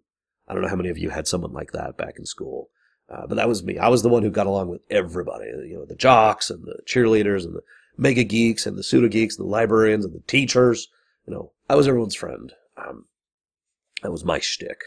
I 0.48 0.54
don't 0.54 0.62
know 0.62 0.68
how 0.68 0.76
many 0.76 0.88
of 0.88 0.98
you 0.98 1.10
had 1.10 1.28
someone 1.28 1.52
like 1.52 1.72
that 1.72 1.96
back 1.96 2.14
in 2.18 2.26
school. 2.26 2.70
Uh, 3.08 3.26
but 3.26 3.34
that 3.34 3.48
was 3.48 3.62
me. 3.62 3.78
I 3.78 3.88
was 3.88 4.02
the 4.02 4.08
one 4.08 4.22
who 4.22 4.30
got 4.30 4.46
along 4.46 4.68
with 4.70 4.80
everybody. 4.90 5.46
You 5.46 5.76
know, 5.76 5.84
the 5.84 5.94
jocks 5.94 6.48
and 6.48 6.64
the 6.64 6.78
cheerleaders 6.86 7.44
and 7.44 7.54
the 7.54 7.62
mega 7.98 8.24
geeks 8.24 8.66
and 8.66 8.78
the 8.78 8.82
pseudo 8.82 9.08
geeks 9.08 9.36
and 9.36 9.46
the 9.46 9.50
librarians 9.50 10.04
and 10.04 10.14
the 10.14 10.22
teachers. 10.26 10.88
You 11.26 11.34
know, 11.34 11.52
I 11.68 11.74
was 11.74 11.86
everyone's 11.86 12.14
friend. 12.14 12.52
Um, 12.76 13.04
that 14.02 14.10
was 14.10 14.24
my 14.24 14.38
shtick. 14.38 14.82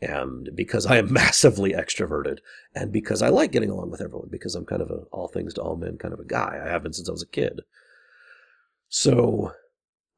And 0.00 0.50
because 0.54 0.86
I 0.86 0.98
am 0.98 1.12
massively 1.12 1.72
extroverted 1.72 2.38
and 2.74 2.92
because 2.92 3.22
I 3.22 3.28
like 3.28 3.52
getting 3.52 3.70
along 3.70 3.90
with 3.90 4.00
everyone 4.00 4.28
because 4.30 4.54
I'm 4.54 4.66
kind 4.66 4.82
of 4.82 4.90
a 4.90 5.04
all 5.12 5.28
things 5.28 5.54
to 5.54 5.62
all 5.62 5.76
men 5.76 5.98
kind 5.98 6.14
of 6.14 6.20
a 6.20 6.24
guy. 6.24 6.60
I 6.62 6.68
have 6.68 6.82
been 6.82 6.92
since 6.92 7.08
I 7.08 7.12
was 7.12 7.22
a 7.22 7.28
kid. 7.28 7.60
So 8.88 9.52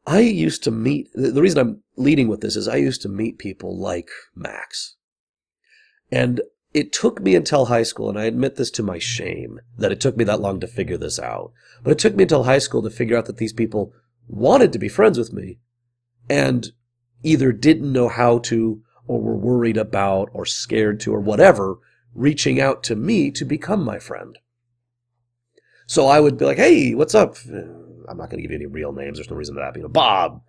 I 0.06 0.20
used 0.20 0.64
to 0.64 0.70
meet, 0.70 1.10
the 1.14 1.42
reason 1.42 1.58
I'm 1.58 1.82
leading 1.96 2.28
with 2.28 2.40
this 2.40 2.56
is 2.56 2.66
I 2.66 2.76
used 2.76 3.02
to 3.02 3.08
meet 3.08 3.38
people 3.38 3.78
like 3.78 4.08
Max. 4.34 4.96
And 6.10 6.40
it 6.72 6.92
took 6.92 7.20
me 7.20 7.34
until 7.34 7.66
high 7.66 7.82
school, 7.82 8.08
and 8.08 8.18
I 8.18 8.24
admit 8.24 8.56
this 8.56 8.70
to 8.72 8.82
my 8.82 8.98
shame, 8.98 9.60
that 9.76 9.92
it 9.92 10.00
took 10.00 10.16
me 10.16 10.24
that 10.24 10.40
long 10.40 10.60
to 10.60 10.66
figure 10.66 10.96
this 10.96 11.18
out. 11.18 11.52
But 11.82 11.90
it 11.92 11.98
took 11.98 12.14
me 12.14 12.22
until 12.22 12.44
high 12.44 12.58
school 12.58 12.82
to 12.82 12.90
figure 12.90 13.16
out 13.16 13.26
that 13.26 13.38
these 13.38 13.52
people 13.52 13.92
wanted 14.26 14.72
to 14.72 14.78
be 14.78 14.88
friends 14.88 15.18
with 15.18 15.32
me 15.32 15.58
and 16.28 16.72
either 17.22 17.52
didn't 17.52 17.92
know 17.92 18.08
how 18.08 18.38
to 18.38 18.82
or 19.08 19.20
were 19.20 19.36
worried 19.36 19.76
about 19.76 20.30
or 20.32 20.46
scared 20.46 21.00
to 21.00 21.14
or 21.14 21.20
whatever 21.20 21.78
reaching 22.14 22.60
out 22.60 22.82
to 22.84 22.94
me 22.94 23.30
to 23.32 23.44
become 23.44 23.84
my 23.84 23.98
friend. 23.98 24.38
So 25.86 26.06
I 26.06 26.20
would 26.20 26.38
be 26.38 26.44
like, 26.44 26.56
hey, 26.58 26.94
what's 26.94 27.14
up? 27.14 27.36
I'm 27.46 28.16
not 28.16 28.30
going 28.30 28.38
to 28.38 28.42
give 28.42 28.50
you 28.50 28.56
any 28.56 28.66
real 28.66 28.92
names. 28.92 29.18
There's 29.18 29.30
no 29.30 29.36
reason 29.36 29.56
to 29.56 29.60
that. 29.60 29.76
You 29.76 29.82
know, 29.82 29.88
Bob. 29.88 30.42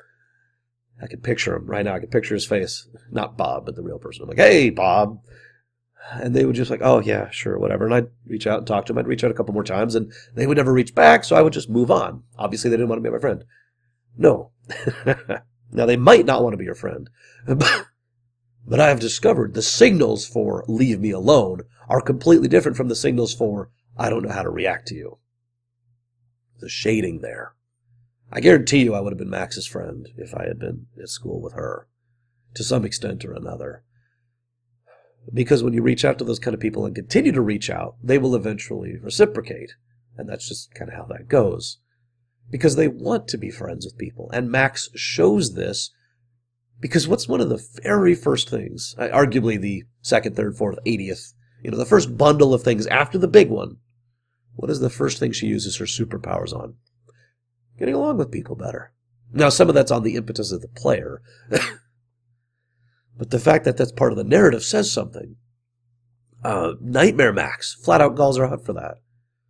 I 1.01 1.07
can 1.07 1.21
picture 1.21 1.55
him 1.55 1.65
right 1.65 1.85
now. 1.85 1.95
I 1.95 1.99
can 1.99 2.09
picture 2.09 2.35
his 2.35 2.45
face. 2.45 2.87
Not 3.09 3.37
Bob, 3.37 3.65
but 3.65 3.75
the 3.75 3.81
real 3.81 3.99
person. 3.99 4.23
I'm 4.23 4.29
like, 4.29 4.37
hey, 4.37 4.69
Bob 4.69 5.21
and 6.11 6.35
they 6.35 6.45
would 6.45 6.55
just 6.55 6.71
like, 6.71 6.81
oh 6.83 6.99
yeah, 6.99 7.29
sure, 7.29 7.57
whatever. 7.57 7.85
And 7.85 7.93
I'd 7.93 8.07
reach 8.25 8.47
out 8.47 8.59
and 8.59 8.67
talk 8.67 8.85
to 8.85 8.93
them. 8.93 8.97
I'd 8.97 9.07
reach 9.07 9.23
out 9.23 9.31
a 9.31 9.33
couple 9.33 9.53
more 9.53 9.63
times, 9.63 9.95
and 9.95 10.11
they 10.33 10.47
would 10.47 10.57
never 10.57 10.73
reach 10.73 10.95
back. 10.95 11.23
So 11.23 11.35
I 11.35 11.41
would 11.41 11.53
just 11.53 11.69
move 11.69 11.91
on. 11.91 12.23
Obviously, 12.37 12.69
they 12.69 12.77
didn't 12.77 12.89
want 12.89 13.03
to 13.03 13.09
be 13.09 13.13
my 13.13 13.19
friend. 13.19 13.43
No. 14.17 14.51
now 15.71 15.85
they 15.85 15.97
might 15.97 16.25
not 16.25 16.43
want 16.43 16.53
to 16.53 16.57
be 16.57 16.65
your 16.65 16.75
friend, 16.75 17.09
but 17.47 17.87
I 18.71 18.87
have 18.87 18.99
discovered 18.99 19.53
the 19.53 19.61
signals 19.61 20.27
for 20.27 20.65
"leave 20.67 20.99
me 20.99 21.11
alone" 21.11 21.61
are 21.87 22.01
completely 22.01 22.47
different 22.47 22.77
from 22.77 22.87
the 22.87 22.95
signals 22.95 23.33
for 23.33 23.71
"I 23.97 24.09
don't 24.09 24.23
know 24.23 24.33
how 24.33 24.43
to 24.43 24.49
react 24.49 24.87
to 24.87 24.95
you." 24.95 25.19
the 26.59 26.69
shading 26.69 27.21
there. 27.21 27.53
I 28.31 28.41
guarantee 28.41 28.83
you 28.83 28.93
I 28.93 28.99
would 28.99 29.11
have 29.11 29.17
been 29.17 29.29
Max's 29.29 29.65
friend 29.65 30.09
if 30.17 30.35
I 30.35 30.45
had 30.45 30.59
been 30.59 30.87
at 31.01 31.09
school 31.09 31.41
with 31.41 31.53
her, 31.53 31.87
to 32.53 32.63
some 32.63 32.85
extent 32.85 33.25
or 33.25 33.33
another. 33.33 33.83
Because 35.33 35.63
when 35.63 35.73
you 35.73 35.81
reach 35.81 36.05
out 36.05 36.17
to 36.19 36.23
those 36.23 36.39
kind 36.39 36.53
of 36.53 36.59
people 36.59 36.85
and 36.85 36.95
continue 36.95 37.31
to 37.31 37.41
reach 37.41 37.69
out, 37.69 37.95
they 38.03 38.17
will 38.17 38.35
eventually 38.35 38.97
reciprocate. 38.97 39.73
And 40.17 40.27
that's 40.27 40.47
just 40.47 40.73
kind 40.73 40.91
of 40.91 40.97
how 40.97 41.05
that 41.05 41.27
goes. 41.27 41.77
Because 42.49 42.75
they 42.75 42.87
want 42.87 43.27
to 43.29 43.37
be 43.37 43.51
friends 43.51 43.85
with 43.85 43.97
people. 43.97 44.29
And 44.31 44.51
Max 44.51 44.89
shows 44.95 45.53
this 45.53 45.91
because 46.79 47.07
what's 47.07 47.27
one 47.27 47.41
of 47.41 47.49
the 47.49 47.63
very 47.83 48.15
first 48.15 48.49
things, 48.49 48.95
arguably 48.97 49.59
the 49.59 49.83
second, 50.01 50.35
third, 50.35 50.55
fourth, 50.55 50.79
80th, 50.85 51.33
you 51.61 51.71
know, 51.71 51.77
the 51.77 51.85
first 51.85 52.17
bundle 52.17 52.53
of 52.53 52.63
things 52.63 52.87
after 52.87 53.17
the 53.17 53.27
big 53.27 53.49
one, 53.49 53.77
what 54.55 54.71
is 54.71 54.79
the 54.79 54.89
first 54.89 55.19
thing 55.19 55.31
she 55.31 55.47
uses 55.47 55.77
her 55.77 55.85
superpowers 55.85 56.53
on? 56.53 56.75
Getting 57.77 57.95
along 57.95 58.17
with 58.17 58.31
people 58.31 58.55
better. 58.55 58.93
Now, 59.31 59.49
some 59.49 59.69
of 59.69 59.75
that's 59.75 59.91
on 59.91 60.03
the 60.03 60.15
impetus 60.15 60.51
of 60.51 60.61
the 60.61 60.67
player. 60.67 61.21
but 63.17 63.29
the 63.29 63.39
fact 63.39 63.65
that 63.65 63.77
that's 63.77 63.91
part 63.91 64.11
of 64.11 64.17
the 64.17 64.23
narrative 64.23 64.63
says 64.63 64.91
something. 64.91 65.35
Uh, 66.43 66.73
Nightmare 66.81 67.33
Max 67.33 67.75
flat 67.75 68.01
out 68.01 68.15
calls 68.15 68.37
her 68.37 68.45
out 68.45 68.65
for 68.65 68.73
that. 68.73 68.95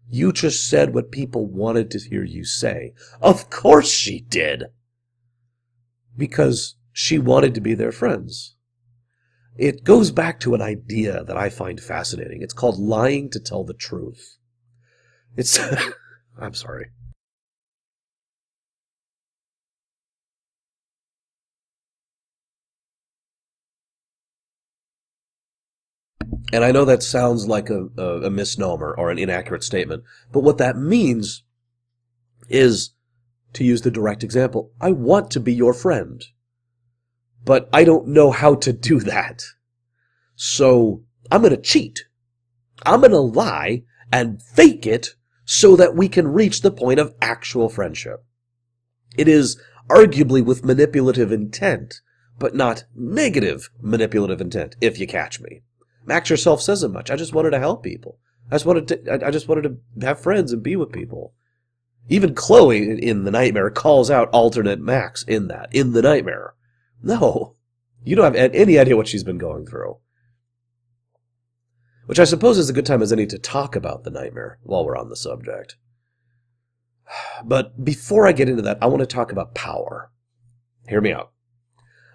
You 0.10 0.34
just 0.34 0.68
said 0.68 0.94
what 0.94 1.12
people 1.12 1.46
wanted 1.46 1.92
to 1.92 2.00
hear 2.00 2.24
you 2.24 2.44
say. 2.44 2.94
Of 3.22 3.50
course 3.52 3.92
she 3.92 4.22
did. 4.22 4.66
Because 6.18 6.76
she 7.00 7.18
wanted 7.18 7.56
to 7.56 7.62
be 7.62 7.74
their 7.74 7.94
friends. 7.94 8.58
It 9.56 9.86
goes 9.86 10.12
back 10.12 10.38
to 10.42 10.54
an 10.54 10.62
idea 10.62 11.24
that 11.24 11.38
I 11.38 11.48
find 11.48 11.80
fascinating. 11.80 12.42
It's 12.42 12.54
called 12.54 12.78
lying 12.78 13.30
to 13.30 13.40
tell 13.40 13.64
the 13.64 13.74
truth. 13.74 14.38
It's, 15.38 15.58
I'm 16.38 16.54
sorry. 16.54 16.88
And 26.52 26.66
I 26.66 26.74
know 26.74 26.84
that 26.84 27.02
sounds 27.02 27.48
like 27.48 27.70
a, 27.70 27.88
a, 27.98 28.24
a, 28.24 28.30
misnomer 28.30 28.94
or 28.94 29.10
an 29.10 29.18
inaccurate 29.18 29.64
statement, 29.64 30.04
but 30.34 30.42
what 30.42 30.58
that 30.58 30.76
means 30.76 31.44
is, 32.50 32.94
to 33.54 33.64
use 33.64 33.84
the 33.84 33.90
direct 33.90 34.22
example, 34.22 34.74
I 34.82 34.92
want 34.92 35.32
to 35.32 35.40
be 35.40 35.54
your 35.54 35.74
friend 35.74 36.22
but 37.46 37.70
I 37.74 37.84
don't 37.84 38.08
know 38.08 38.32
how 38.32 38.56
to 38.56 38.74
do 38.74 39.00
that. 39.02 39.44
So 40.36 41.04
I'm 41.32 41.42
going 41.42 41.56
to 41.56 41.62
cheat. 41.62 42.06
I'm 42.86 43.02
going 43.02 43.12
to 43.12 43.20
lie 43.20 43.84
and 44.12 44.42
fake 44.42 44.86
it 44.86 45.16
so 45.46 45.76
that 45.76 45.96
we 45.96 46.08
can 46.08 46.28
reach 46.28 46.62
the 46.62 46.72
point 46.72 47.00
of 47.00 47.16
actual 47.22 47.70
friendship. 47.70 48.24
It 49.18 49.28
is 49.28 49.60
arguably 49.90 50.44
with 50.44 50.64
manipulative 50.64 51.32
intent, 51.32 52.02
but 52.38 52.56
not 52.56 52.86
negative 52.96 53.70
manipulative 53.82 54.40
intent, 54.40 54.76
if 54.80 55.00
you 55.00 55.08
catch 55.08 55.42
me. 55.42 55.62
Max 56.06 56.30
yourself 56.30 56.62
says 56.62 56.84
it 56.84 56.90
much. 56.90 57.12
I 57.12 57.16
just 57.16 57.34
wanted 57.34 57.52
to 57.52 57.60
help 57.60 57.84
people. 57.84 58.20
I 58.50 58.56
just 58.56 58.66
wanted 58.66 58.88
to, 58.88 59.26
I 59.26 59.32
just 59.32 59.48
wanted 59.48 59.64
to 59.64 60.06
have 60.06 60.22
friends 60.22 60.52
and 60.52 60.64
be 60.64 60.76
with 60.76 60.92
people. 60.92 61.34
Even 62.08 62.34
Chloe 62.34 63.04
in 63.04 63.24
the 63.24 63.32
nightmare 63.32 63.70
calls 63.70 64.10
out 64.10 64.30
alternate 64.30 64.80
Max 64.80 65.24
in 65.24 65.48
that, 65.48 65.70
in 65.72 65.94
the 65.94 66.02
nightmare. 66.02 66.56
No. 67.02 67.56
You 68.04 68.16
don't 68.16 68.34
have 68.34 68.54
any 68.54 68.80
idea 68.80 68.96
what 68.96 69.08
she's 69.08 69.24
been 69.24 69.38
going 69.38 69.66
through. 69.66 69.98
Which 72.06 72.20
I 72.20 72.24
suppose 72.24 72.58
is 72.58 72.70
a 72.70 72.74
good 72.74 72.86
time 72.86 73.02
as 73.02 73.14
any 73.14 73.28
to 73.28 73.38
talk 73.38 73.76
about 73.76 74.04
the 74.04 74.10
nightmare 74.10 74.60
while 74.64 74.86
we're 74.86 74.98
on 74.98 75.10
the 75.10 75.16
subject. 75.16 75.78
But 77.44 77.84
before 77.84 78.28
I 78.28 78.32
get 78.32 78.50
into 78.50 78.62
that, 78.64 78.80
I 78.82 78.88
want 78.88 79.02
to 79.02 79.06
talk 79.06 79.32
about 79.32 79.56
power. 79.56 80.12
Hear 80.88 81.02
me 81.02 81.12
out. 81.12 81.32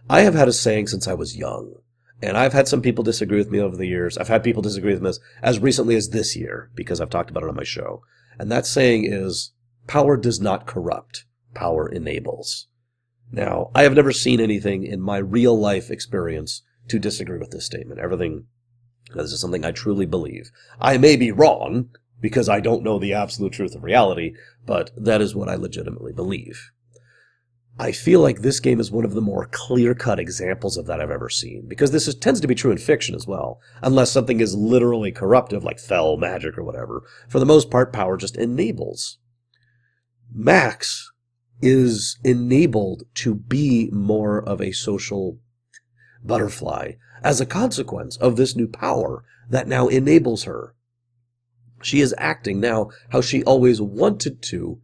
I 0.09 0.21
have 0.23 0.35
had 0.35 0.49
a 0.49 0.53
saying 0.53 0.89
since 0.89 1.09
I 1.09 1.15
was 1.15 1.37
young, 1.37 1.77
and 2.21 2.37
I've 2.37 2.53
had 2.53 2.69
some 2.69 2.83
people 2.83 3.05
disagree 3.05 3.39
with 3.39 3.51
me 3.51 3.61
over 3.61 3.77
the 3.77 3.87
years. 3.87 4.19
I've 4.19 4.29
had 4.29 4.45
people 4.45 4.63
disagree 4.63 4.93
with 4.93 5.03
me 5.03 5.09
as, 5.09 5.21
as 5.43 5.59
recently 5.61 5.97
as 5.97 6.11
this 6.11 6.37
year 6.37 6.71
because 6.75 7.01
I've 7.01 7.11
talked 7.11 7.31
about 7.31 7.43
it 7.43 7.49
on 7.49 7.57
my 7.57 7.65
show. 7.65 8.03
And 8.39 8.51
that 8.51 8.67
saying 8.67 9.05
is 9.11 9.53
power 9.87 10.17
does 10.17 10.41
not 10.41 10.67
corrupt, 10.67 11.25
power 11.55 11.89
enables. 11.89 12.69
Now, 13.33 13.71
I 13.75 13.83
have 13.83 13.95
never 13.95 14.13
seen 14.13 14.41
anything 14.41 14.85
in 14.85 15.01
my 15.01 15.19
real 15.19 15.59
life 15.59 15.91
experience 15.91 16.63
to 16.89 16.99
disagree 16.99 17.39
with 17.39 17.51
this 17.51 17.67
statement. 17.67 18.01
Everything, 18.01 18.47
this 19.15 19.33
is 19.33 19.41
something 19.41 19.65
I 19.65 19.73
truly 19.73 20.07
believe. 20.07 20.51
I 20.81 20.99
may 20.99 21.17
be 21.17 21.33
wrong 21.33 21.91
because 22.21 22.49
I 22.49 22.61
don't 22.61 22.85
know 22.85 22.99
the 22.99 23.13
absolute 23.13 23.53
truth 23.53 23.75
of 23.75 23.83
reality, 23.83 24.35
but 24.65 24.91
that 24.97 25.21
is 25.21 25.35
what 25.35 25.49
I 25.49 25.57
legitimately 25.57 26.13
believe. 26.13 26.71
I 27.77 27.91
feel 27.91 28.21
like 28.21 28.41
this 28.41 28.61
game 28.61 28.79
is 28.79 28.93
one 28.93 29.05
of 29.05 29.15
the 29.15 29.21
more 29.21 29.49
clear-cut 29.51 30.21
examples 30.21 30.77
of 30.77 30.87
that 30.87 31.01
I've 31.01 31.11
ever 31.11 31.29
seen, 31.29 31.67
because 31.67 31.91
this 31.91 32.07
is, 32.07 32.15
tends 32.15 32.41
to 32.41 32.47
be 32.47 32.55
true 32.55 32.71
in 32.71 32.79
fiction 32.79 33.17
as 33.17 33.27
well, 33.27 33.61
unless 33.83 34.13
something 34.13 34.41
is 34.41 34.55
literally 34.55 35.11
corruptive, 35.11 35.65
like 35.65 35.81
fell 35.81 36.17
magic 36.17 36.57
or 36.57 36.63
whatever. 36.63 37.03
For 37.29 37.41
the 37.41 37.47
most 37.47 37.73
part, 37.73 37.93
power 37.93 38.17
just 38.17 38.37
enables. 38.37 39.19
Max 40.33 41.11
is 41.63 42.19
enabled 42.25 43.05
to 43.15 43.35
be 43.35 43.89
more 43.93 44.43
of 44.43 44.61
a 44.61 44.73
social 44.73 45.39
butterfly 46.23 46.93
as 47.23 47.41
a 47.41 47.47
consequence 47.47 48.17
of 48.19 48.37
this 48.37 48.55
new 48.55 48.67
power 48.67 49.25
that 49.49 49.69
now 49.69 49.89
enables 49.89 50.45
her. 50.45 50.75
She 51.83 52.01
is 52.01 52.15
acting 52.19 52.61
now 52.61 52.91
how 53.11 53.21
she 53.21 53.45
always 53.45 53.81
wanted 53.81 54.43
to, 54.43 54.81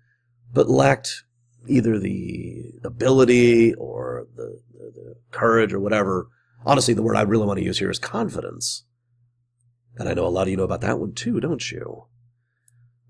but 0.53 0.69
lacked 0.69 1.25
either 1.67 1.99
the 1.99 2.73
ability 2.85 3.75
or 3.75 4.27
the, 4.37 4.61
the, 4.75 5.15
courage 5.31 5.73
or 5.73 5.81
whatever. 5.81 6.29
Honestly, 6.67 6.95
the 6.95 7.03
word 7.03 7.17
I 7.17 7.23
really 7.23 7.47
want 7.47 7.59
to 7.59 7.65
use 7.65 7.79
here 7.79 7.91
is 7.91 7.99
confidence. 7.99 8.85
And 9.97 10.09
I 10.09 10.15
know 10.15 10.27
a 10.27 10.29
lot 10.29 10.43
of 10.43 10.49
you 10.49 10.57
know 10.57 10.65
about 10.65 10.81
that 10.83 10.99
one 10.99 11.12
too, 11.12 11.41
don't 11.41 11.71
you? 11.71 12.07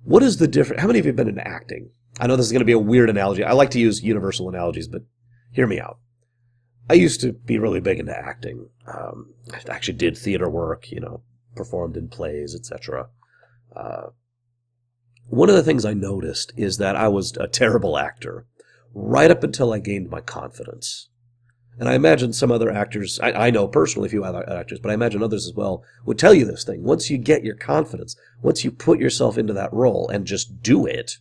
What 0.03 0.23
is 0.23 0.39
the 0.39 0.49
difference? 0.49 0.81
How 0.81 0.87
many 0.87 0.99
of 0.99 1.05
you 1.05 1.11
have 1.11 1.17
been 1.17 1.29
into 1.29 1.47
acting? 1.47 1.91
I 2.19 2.27
know 2.27 2.37
this 2.37 2.47
is 2.47 2.53
going 2.53 2.61
to 2.61 2.67
be 2.67 2.73
a 2.73 2.79
weird 2.79 3.11
analogy. 3.11 3.45
I 3.45 3.53
like 3.53 3.71
to 3.71 3.81
use 3.81 4.03
universal 4.03 4.49
analogies, 4.49 4.89
but 4.89 5.03
hear 5.53 5.67
me 5.67 5.81
out. 5.81 5.99
I 6.89 6.95
used 6.95 7.21
to 7.21 7.33
be 7.33 7.59
really 7.59 7.81
big 7.81 8.01
into 8.01 8.17
acting. 8.17 8.69
Um, 8.87 9.35
I 9.53 9.61
actually 9.71 9.95
did 9.95 10.19
theater 10.19 10.51
work, 10.51 10.91
you 10.91 11.01
know, 11.01 11.23
performed 11.55 11.97
in 11.97 12.09
plays, 12.09 12.55
etc. 12.55 13.09
Uh, 13.75 14.09
one 15.29 15.49
of 15.49 15.55
the 15.55 15.63
things 15.63 15.85
I 15.85 15.95
noticed 15.95 16.53
is 16.57 16.79
that 16.79 16.97
I 16.97 17.07
was 17.07 17.37
a 17.37 17.47
terrible 17.47 17.97
actor 17.97 18.47
right 18.93 19.31
up 19.31 19.45
until 19.45 19.73
I 19.73 19.79
gained 19.79 20.11
my 20.11 20.21
confidence. 20.21 21.09
And 21.79 21.89
I 21.89 21.95
imagine 21.95 22.33
some 22.33 22.51
other 22.51 22.71
actors, 22.71 23.21
I, 23.21 23.47
I 23.47 23.51
know 23.51 23.69
personally 23.69 24.09
a 24.09 24.11
few 24.11 24.25
other 24.25 24.47
actors, 24.51 24.81
but 24.81 24.91
I 24.91 24.95
imagine 24.95 25.23
others 25.23 25.47
as 25.47 25.55
well, 25.55 25.85
would 26.05 26.19
tell 26.19 26.35
you 26.35 26.45
this 26.45 26.65
thing. 26.65 26.83
Once 26.83 27.09
you 27.09 27.17
get 27.17 27.45
your 27.45 27.55
confidence, 27.55 28.17
once 28.43 28.65
you 28.65 28.73
put 28.73 28.99
yourself 28.99 29.39
into 29.39 29.53
that 29.53 29.73
role 29.73 30.09
and 30.09 30.27
just 30.27 30.63
do 30.63 30.85
it, 30.85 31.19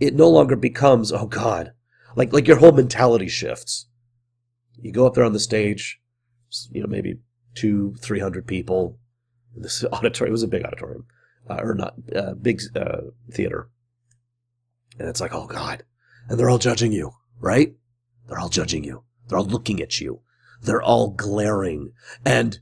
it 0.00 0.14
no 0.14 0.28
longer 0.28 0.56
becomes, 0.56 1.12
oh 1.12 1.26
God, 1.26 1.72
like, 2.16 2.32
like 2.32 2.48
your 2.48 2.56
whole 2.56 2.72
mentality 2.72 3.28
shifts. 3.28 3.86
You 4.80 4.92
go 4.92 5.06
up 5.06 5.14
there 5.14 5.24
on 5.24 5.34
the 5.34 5.38
stage, 5.38 6.00
you 6.70 6.80
know, 6.80 6.88
maybe 6.88 7.18
two, 7.54 7.94
three 8.00 8.18
hundred 8.18 8.46
people. 8.46 8.98
This 9.54 9.84
auditorium 9.92 10.32
was 10.32 10.42
a 10.42 10.48
big 10.48 10.64
auditorium, 10.64 11.06
uh, 11.48 11.60
or 11.62 11.74
not, 11.74 11.94
uh, 12.16 12.34
big 12.34 12.62
uh, 12.74 13.02
theater. 13.30 13.68
And 14.98 15.08
it's 15.08 15.20
like, 15.20 15.34
oh 15.34 15.46
God. 15.46 15.84
And 16.28 16.38
they're 16.38 16.50
all 16.50 16.58
judging 16.58 16.92
you, 16.92 17.12
right? 17.38 17.74
They're 18.26 18.38
all 18.38 18.48
judging 18.48 18.84
you. 18.84 19.04
They're 19.28 19.38
all 19.38 19.44
looking 19.44 19.80
at 19.80 20.00
you. 20.00 20.20
They're 20.62 20.82
all 20.82 21.10
glaring. 21.10 21.92
And, 22.24 22.58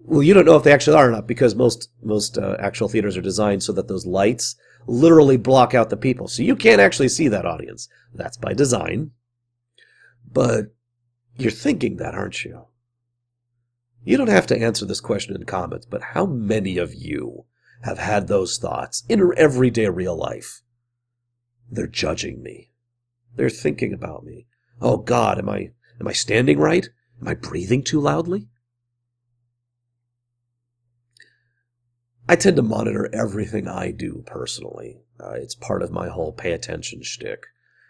well, 0.00 0.22
you 0.22 0.34
don't 0.34 0.44
know 0.44 0.56
if 0.56 0.64
they 0.64 0.72
actually 0.72 0.96
are 0.96 1.08
or 1.08 1.12
not 1.12 1.26
because 1.26 1.54
most, 1.54 1.90
most 2.02 2.36
uh, 2.36 2.56
actual 2.58 2.88
theaters 2.88 3.16
are 3.16 3.22
designed 3.22 3.62
so 3.62 3.72
that 3.72 3.88
those 3.88 4.06
lights 4.06 4.56
literally 4.86 5.36
block 5.36 5.74
out 5.74 5.90
the 5.90 5.96
people. 5.96 6.28
So 6.28 6.42
you 6.42 6.56
can't 6.56 6.80
actually 6.80 7.08
see 7.08 7.28
that 7.28 7.46
audience. 7.46 7.88
That's 8.14 8.36
by 8.36 8.52
design. 8.52 9.12
But 10.30 10.74
you're 11.36 11.50
thinking 11.50 11.96
that, 11.96 12.14
aren't 12.14 12.44
you? 12.44 12.66
You 14.04 14.16
don't 14.16 14.28
have 14.28 14.46
to 14.48 14.58
answer 14.60 14.84
this 14.84 15.00
question 15.00 15.34
in 15.34 15.44
comments, 15.44 15.86
but 15.86 16.02
how 16.02 16.26
many 16.26 16.76
of 16.76 16.94
you 16.94 17.46
have 17.82 17.98
had 17.98 18.26
those 18.26 18.58
thoughts 18.58 19.02
in 19.08 19.18
your 19.18 19.34
everyday 19.34 19.88
real 19.88 20.16
life? 20.16 20.62
They're 21.70 21.86
judging 21.86 22.42
me. 22.42 22.70
They're 23.36 23.50
thinking 23.50 23.92
about 23.94 24.24
me. 24.24 24.46
Oh 24.80 24.98
God, 24.98 25.38
am 25.38 25.48
I, 25.48 25.70
am 26.00 26.06
I 26.06 26.12
standing 26.12 26.58
right? 26.58 26.88
Am 27.20 27.28
I 27.28 27.34
breathing 27.34 27.82
too 27.82 28.00
loudly? 28.00 28.48
I 32.28 32.36
tend 32.36 32.56
to 32.56 32.62
monitor 32.62 33.10
everything 33.12 33.68
I 33.68 33.90
do 33.90 34.22
personally. 34.26 34.98
Uh, 35.20 35.32
it's 35.32 35.54
part 35.54 35.82
of 35.82 35.90
my 35.90 36.08
whole 36.08 36.32
pay 36.32 36.52
attention 36.52 37.02
shtick, 37.02 37.44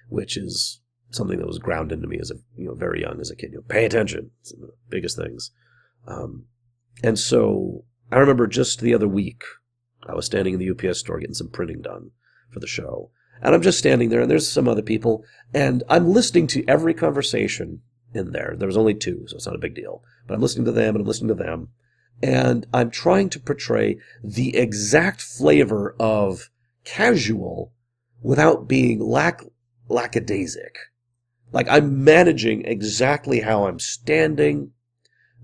which 0.09 0.37
is 0.37 0.81
something 1.11 1.39
that 1.39 1.47
was 1.47 1.59
ground 1.59 1.93
into 1.93 2.09
me 2.09 2.19
as 2.21 2.31
a 2.31 2.35
you 2.57 2.67
know 2.67 2.75
very 2.75 3.03
young 3.03 3.21
as 3.21 3.31
a 3.31 3.37
kid. 3.37 3.53
You 3.53 3.59
know, 3.59 3.65
pay 3.69 3.85
attention. 3.85 4.31
It's 4.41 4.53
the 4.53 4.73
biggest 4.89 5.17
things. 5.17 5.51
Um, 6.07 6.47
and 7.03 7.19
so 7.19 7.85
I 8.11 8.19
remember 8.19 8.47
just 8.47 8.81
the 8.81 8.95
other 8.95 9.09
week, 9.09 9.45
I 10.07 10.15
was 10.15 10.27
standing 10.27 10.55
in 10.55 10.61
the 10.61 10.71
UPS 10.71 10.99
store 10.99 11.19
getting 11.19 11.35
some 11.35 11.49
printing 11.49 11.81
done 11.81 12.11
for 12.51 12.61
the 12.61 12.67
show, 12.67 13.11
And 13.43 13.55
I'm 13.55 13.63
just 13.63 13.79
standing 13.79 14.11
there, 14.11 14.23
and 14.23 14.31
there's 14.31 14.51
some 14.51 14.69
other 14.69 14.83
people, 14.83 15.25
and 15.53 15.83
I'm 15.89 16.09
listening 16.09 16.47
to 16.49 16.65
every 16.69 16.95
conversation 16.95 17.83
in 18.13 18.31
there. 18.33 18.55
There 18.57 18.69
was 18.69 18.77
only 18.77 18.95
two, 18.95 19.25
so 19.27 19.37
it's 19.37 19.47
not 19.47 19.57
a 19.57 19.59
big 19.59 19.75
deal. 19.75 20.03
But 20.27 20.35
I'm 20.35 20.41
listening 20.41 20.67
to 20.67 20.73
them, 20.73 20.95
and 20.95 21.03
I'm 21.03 21.07
listening 21.07 21.37
to 21.37 21.43
them, 21.43 21.71
and 22.23 22.67
I'm 22.73 22.91
trying 22.91 23.29
to 23.31 23.41
portray 23.41 23.99
the 24.23 24.57
exact 24.57 25.21
flavor 25.21 25.95
of 25.99 26.51
casual 26.85 27.73
without 28.23 28.69
being 28.69 29.01
lack 29.01 29.43
lackadaisic. 29.89 30.77
Like 31.53 31.69
I'm 31.69 32.03
managing 32.03 32.65
exactly 32.65 33.41
how 33.41 33.67
I'm 33.67 33.79
standing, 33.79 34.73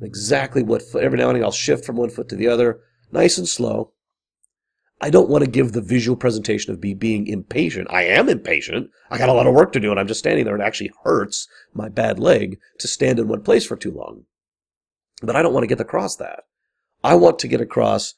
exactly 0.00 0.62
what 0.62 0.83
foot. 0.83 1.05
Every 1.05 1.19
now 1.19 1.29
and 1.29 1.37
then 1.37 1.45
I'll 1.45 1.53
shift 1.53 1.85
from 1.85 1.97
one 1.97 2.11
foot 2.11 2.29
to 2.31 2.37
the 2.37 2.49
other, 2.49 2.81
nice 3.12 3.39
and 3.39 3.49
slow. 3.49 3.93
I 5.03 5.09
don't 5.09 5.31
want 5.31 5.45
to 5.45 5.50
give 5.50 5.73
the 5.73 5.81
visual 5.81 6.17
presentation 6.17 6.73
of 6.73 6.83
me 6.83 6.93
being 6.93 7.27
impatient. 7.27 7.89
I 7.91 8.05
am 8.05 8.29
impatient. 8.29 8.91
I 9.11 9.17
got 9.17 9.31
a 9.31 9.33
lot 9.33 9.47
of 9.47 9.55
work 9.55 9.73
to 9.73 9.81
do, 9.81 9.91
and 9.91 9.99
I'm 9.99 10.07
just 10.07 10.21
standing 10.21 10.45
there. 10.45 10.55
And 10.55 10.62
it 10.62 10.67
actually 10.67 10.93
hurts 11.05 11.49
my 11.73 11.89
bad 11.89 12.19
leg 12.19 12.59
to 12.81 12.89
stand 12.89 13.19
in 13.19 13.27
one 13.27 13.43
place 13.43 13.65
for 13.65 13.77
too 13.77 13.93
long. 13.93 14.25
But 15.23 15.37
I 15.37 15.43
don't 15.43 15.55
want 15.55 15.65
to 15.65 15.69
get 15.69 15.81
across 15.81 16.17
that. 16.17 16.41
I 17.02 17.14
want 17.14 17.38
to 17.40 17.49
get 17.49 17.61
across, 17.61 18.14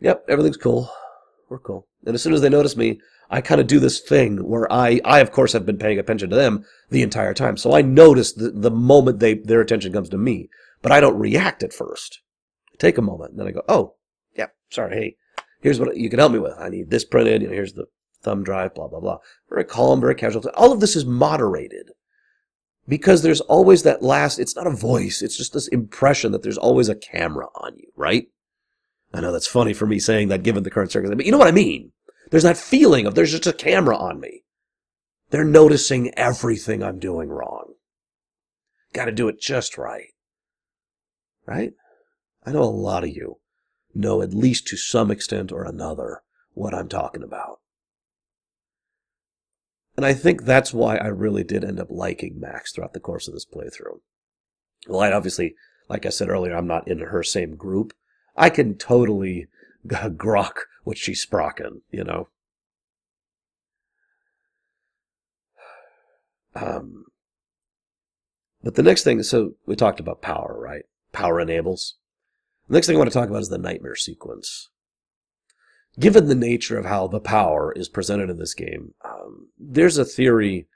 yep, 0.00 0.24
everything's 0.28 0.56
cool. 0.56 0.90
We're 1.48 1.58
cool. 1.58 1.86
And 2.04 2.14
as 2.14 2.22
soon 2.22 2.34
as 2.34 2.40
they 2.40 2.48
notice 2.48 2.76
me, 2.76 3.00
I 3.30 3.40
kind 3.40 3.60
of 3.60 3.66
do 3.66 3.80
this 3.80 4.00
thing 4.00 4.38
where 4.46 4.70
I, 4.70 5.00
I 5.04 5.20
of 5.20 5.32
course 5.32 5.54
have 5.54 5.64
been 5.64 5.78
paying 5.78 5.98
attention 5.98 6.28
to 6.30 6.36
them 6.36 6.64
the 6.90 7.02
entire 7.02 7.32
time. 7.32 7.56
So 7.56 7.74
I 7.74 7.80
notice 7.80 8.32
the, 8.32 8.50
the 8.50 8.70
moment 8.70 9.20
they, 9.20 9.34
their 9.34 9.62
attention 9.62 9.92
comes 9.92 10.10
to 10.10 10.18
me, 10.18 10.50
but 10.82 10.92
I 10.92 11.00
don't 11.00 11.18
react 11.18 11.62
at 11.62 11.72
first. 11.72 12.20
I 12.72 12.76
take 12.78 12.98
a 12.98 13.02
moment 13.02 13.30
and 13.30 13.40
then 13.40 13.46
I 13.46 13.52
go, 13.52 13.62
oh, 13.68 13.94
yeah, 14.36 14.48
sorry. 14.70 14.94
Hey, 14.94 15.16
here's 15.62 15.80
what 15.80 15.96
you 15.96 16.10
can 16.10 16.18
help 16.18 16.32
me 16.32 16.38
with. 16.40 16.52
I 16.58 16.68
need 16.68 16.90
this 16.90 17.04
printed. 17.04 17.40
You 17.40 17.48
know, 17.48 17.54
here's 17.54 17.72
the 17.72 17.86
thumb 18.22 18.44
drive, 18.44 18.74
blah, 18.74 18.88
blah, 18.88 19.00
blah. 19.00 19.18
Very 19.48 19.64
calm, 19.64 20.00
very 20.00 20.14
casual. 20.14 20.46
All 20.54 20.72
of 20.72 20.80
this 20.80 20.94
is 20.94 21.06
moderated 21.06 21.90
because 22.88 23.22
there's 23.22 23.40
always 23.42 23.82
that 23.84 24.02
last, 24.02 24.38
it's 24.38 24.56
not 24.56 24.66
a 24.66 24.70
voice. 24.70 25.22
It's 25.22 25.36
just 25.36 25.52
this 25.52 25.68
impression 25.68 26.32
that 26.32 26.42
there's 26.42 26.58
always 26.58 26.88
a 26.88 26.94
camera 26.94 27.46
on 27.54 27.76
you, 27.76 27.88
right? 27.96 28.26
I 29.14 29.20
know 29.20 29.32
that's 29.32 29.46
funny 29.46 29.72
for 29.72 29.86
me 29.86 29.98
saying 29.98 30.28
that 30.28 30.42
given 30.42 30.62
the 30.62 30.70
current 30.70 30.90
circumstances, 30.90 31.18
but 31.18 31.26
you 31.26 31.32
know 31.32 31.38
what 31.38 31.48
I 31.48 31.52
mean. 31.52 31.92
There's 32.30 32.42
that 32.44 32.56
feeling 32.56 33.06
of 33.06 33.14
there's 33.14 33.32
just 33.32 33.46
a 33.46 33.52
camera 33.52 33.96
on 33.96 34.18
me. 34.18 34.42
They're 35.30 35.44
noticing 35.44 36.12
everything 36.14 36.82
I'm 36.82 36.98
doing 36.98 37.28
wrong. 37.28 37.74
Got 38.92 39.06
to 39.06 39.12
do 39.12 39.28
it 39.28 39.40
just 39.40 39.78
right. 39.78 40.08
Right? 41.46 41.72
I 42.44 42.52
know 42.52 42.62
a 42.62 42.64
lot 42.64 43.04
of 43.04 43.10
you 43.10 43.38
know 43.94 44.22
at 44.22 44.34
least 44.34 44.66
to 44.68 44.76
some 44.76 45.10
extent 45.10 45.52
or 45.52 45.64
another 45.64 46.22
what 46.54 46.74
I'm 46.74 46.88
talking 46.88 47.22
about. 47.22 47.60
And 49.96 50.06
I 50.06 50.14
think 50.14 50.44
that's 50.44 50.72
why 50.72 50.96
I 50.96 51.08
really 51.08 51.44
did 51.44 51.64
end 51.64 51.78
up 51.78 51.88
liking 51.90 52.40
Max 52.40 52.72
throughout 52.72 52.94
the 52.94 53.00
course 53.00 53.28
of 53.28 53.34
this 53.34 53.44
playthrough. 53.44 54.00
Well, 54.88 55.00
I 55.00 55.12
obviously, 55.12 55.54
like 55.88 56.06
I 56.06 56.08
said 56.08 56.28
earlier, 56.28 56.56
I'm 56.56 56.66
not 56.66 56.88
in 56.88 56.98
her 56.98 57.22
same 57.22 57.56
group. 57.56 57.92
I 58.36 58.50
can 58.50 58.76
totally 58.76 59.48
grok 59.86 60.52
what 60.84 60.98
she's 60.98 61.24
sprocken, 61.24 61.82
you 61.90 62.04
know. 62.04 62.28
Um, 66.54 67.04
but 68.62 68.74
the 68.74 68.82
next 68.82 69.04
thing, 69.04 69.22
so 69.22 69.54
we 69.66 69.76
talked 69.76 70.00
about 70.00 70.22
power, 70.22 70.56
right? 70.58 70.84
Power 71.12 71.40
enables. 71.40 71.96
The 72.68 72.74
next 72.74 72.86
thing 72.86 72.96
I 72.96 72.98
want 72.98 73.10
to 73.10 73.18
talk 73.18 73.28
about 73.28 73.42
is 73.42 73.48
the 73.48 73.58
nightmare 73.58 73.96
sequence. 73.96 74.70
Given 75.98 76.28
the 76.28 76.34
nature 76.34 76.78
of 76.78 76.86
how 76.86 77.06
the 77.06 77.20
power 77.20 77.72
is 77.72 77.88
presented 77.88 78.30
in 78.30 78.38
this 78.38 78.54
game, 78.54 78.94
um, 79.04 79.48
there's 79.58 79.98
a 79.98 80.04
theory. 80.04 80.66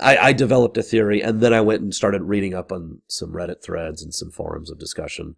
I, 0.00 0.16
I 0.16 0.32
developed 0.32 0.76
a 0.76 0.82
theory, 0.82 1.22
and 1.22 1.40
then 1.40 1.54
I 1.54 1.60
went 1.60 1.82
and 1.82 1.94
started 1.94 2.22
reading 2.22 2.54
up 2.54 2.72
on 2.72 3.00
some 3.06 3.32
Reddit 3.32 3.62
threads 3.62 4.02
and 4.02 4.12
some 4.12 4.30
forums 4.30 4.70
of 4.70 4.78
discussion 4.78 5.36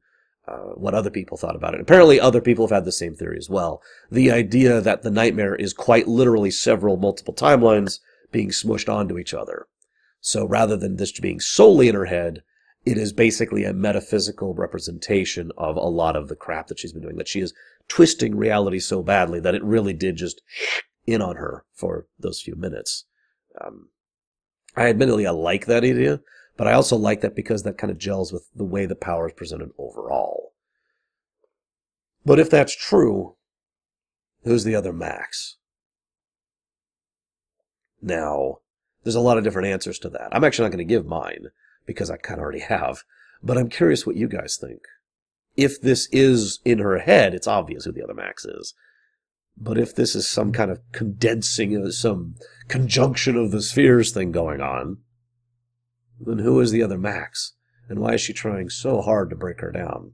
uh, 0.49 0.75
what 0.77 0.95
other 0.95 1.11
people 1.11 1.37
thought 1.37 1.57
about 1.57 1.75
it. 1.75 1.81
Apparently, 1.81 2.21
other 2.21 2.41
people 2.41 2.67
have 2.67 2.75
had 2.75 2.85
the 2.85 2.93
same 2.93 3.15
theory 3.15 3.37
as 3.37 3.51
well. 3.51 3.83
The 4.11 4.31
idea 4.31 4.81
that 4.81 5.03
the 5.03 5.11
nightmare 5.11 5.55
is 5.57 5.73
quite 5.73 6.07
literally 6.07 6.51
several 6.51 6.97
multiple 6.97 7.35
timelines 7.35 7.99
being 8.31 8.51
smushed 8.51 8.93
onto 8.93 9.19
each 9.19 9.35
other. 9.35 9.67
So 10.21 10.47
rather 10.47 10.77
than 10.77 10.97
this 10.97 11.19
being 11.19 11.41
solely 11.41 11.89
in 11.89 11.95
her 11.95 12.07
head, 12.07 12.43
it 12.85 12.97
is 12.97 13.13
basically 13.13 13.65
a 13.65 13.73
metaphysical 13.73 14.55
representation 14.55 15.51
of 15.59 15.77
a 15.77 15.81
lot 15.81 16.15
of 16.15 16.29
the 16.29 16.37
crap 16.37 16.69
that 16.69 16.79
she's 16.79 16.93
been 16.93 17.03
doing. 17.03 17.17
That 17.17 17.29
she 17.29 17.41
is 17.41 17.53
twisting 17.89 18.37
reality 18.37 18.79
so 18.79 19.03
badly 19.03 19.41
that 19.41 19.55
it 19.55 19.65
really 19.65 19.93
did 19.93 20.17
just 20.17 20.43
in 21.07 21.23
on 21.23 21.37
her 21.37 21.65
for 21.75 22.07
those 22.19 22.41
few 22.41 22.57
minutes. 22.57 23.05
Um, 23.61 23.89
I 24.77 24.89
admittedly 24.89 25.27
I 25.27 25.31
like 25.31 25.67
that 25.67 25.85
idea, 25.85 26.21
but 26.57 26.67
I 26.67 26.73
also 26.73 26.97
like 26.97 27.21
that 27.21 27.37
because 27.37 27.63
that 27.63 27.79
kind 27.79 27.91
of 27.91 27.99
gels 27.99 28.33
with 28.33 28.49
the 28.55 28.65
way 28.65 28.87
the 28.87 28.95
power 28.95 29.29
is 29.29 29.35
presented 29.35 29.71
overall. 29.79 30.53
But 32.25 32.41
if 32.41 32.51
that's 32.51 32.77
true, 32.77 33.37
who's 34.43 34.65
the 34.65 34.75
other 34.75 34.93
Max? 34.93 35.57
Now, 38.03 38.59
there's 39.05 39.15
a 39.15 39.21
lot 39.21 39.39
of 39.39 39.45
different 39.45 39.69
answers 39.69 39.99
to 40.01 40.09
that. 40.11 40.29
I'm 40.33 40.45
actually 40.45 40.65
not 40.65 40.73
going 40.73 40.87
to 40.87 40.95
give 40.95 41.07
mine 41.07 41.47
because 41.87 42.11
I 42.11 42.17
kind 42.17 42.41
of 42.41 42.43
already 42.43 42.61
have, 42.61 43.05
but 43.43 43.57
I'm 43.57 43.69
curious 43.69 44.05
what 44.05 44.17
you 44.17 44.29
guys 44.29 44.59
think. 44.61 44.83
If 45.57 45.81
this 45.81 46.09
is 46.13 46.61
in 46.65 46.79
her 46.79 46.99
head, 46.99 47.35
it's 47.35 47.47
obvious 47.47 47.85
who 47.85 47.93
the 47.93 48.03
other 48.03 48.15
Max 48.15 48.45
is. 48.45 48.75
But 49.57 49.79
if 49.79 49.95
this 49.95 50.15
is 50.15 50.29
some 50.29 50.49
hmm. 50.49 50.55
kind 50.55 50.71
of 50.71 50.81
condensing, 50.93 51.75
of 51.77 51.95
some 51.95 52.35
conjunction 52.69 53.37
of 53.37 53.51
the 53.51 53.63
spheres 53.63 54.13
thing 54.13 54.33
going 54.33 54.61
on, 54.61 54.99
then 56.21 56.39
who 56.39 56.61
is 56.61 56.71
the 56.71 56.83
other 56.83 56.99
Max? 56.99 57.55
And 57.89 58.01
why 58.01 58.15
is 58.15 58.21
she 58.21 58.33
trying 58.33 58.69
so 58.69 59.01
hard 59.01 59.31
to 59.31 59.37
break 59.37 59.61
her 59.61 59.71
down? 59.71 60.13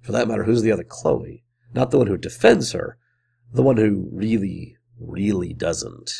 For 0.00 0.12
that 0.12 0.28
matter, 0.28 0.44
who's 0.44 0.62
the 0.62 0.72
other 0.72 0.84
Chloe? 0.84 1.42
Not 1.74 1.90
the 1.90 1.98
one 1.98 2.06
who 2.06 2.16
defends 2.16 2.72
her, 2.72 2.96
the 3.52 3.62
one 3.62 3.76
who 3.76 4.08
really, 4.12 4.76
really 4.98 5.52
doesn't. 5.52 6.12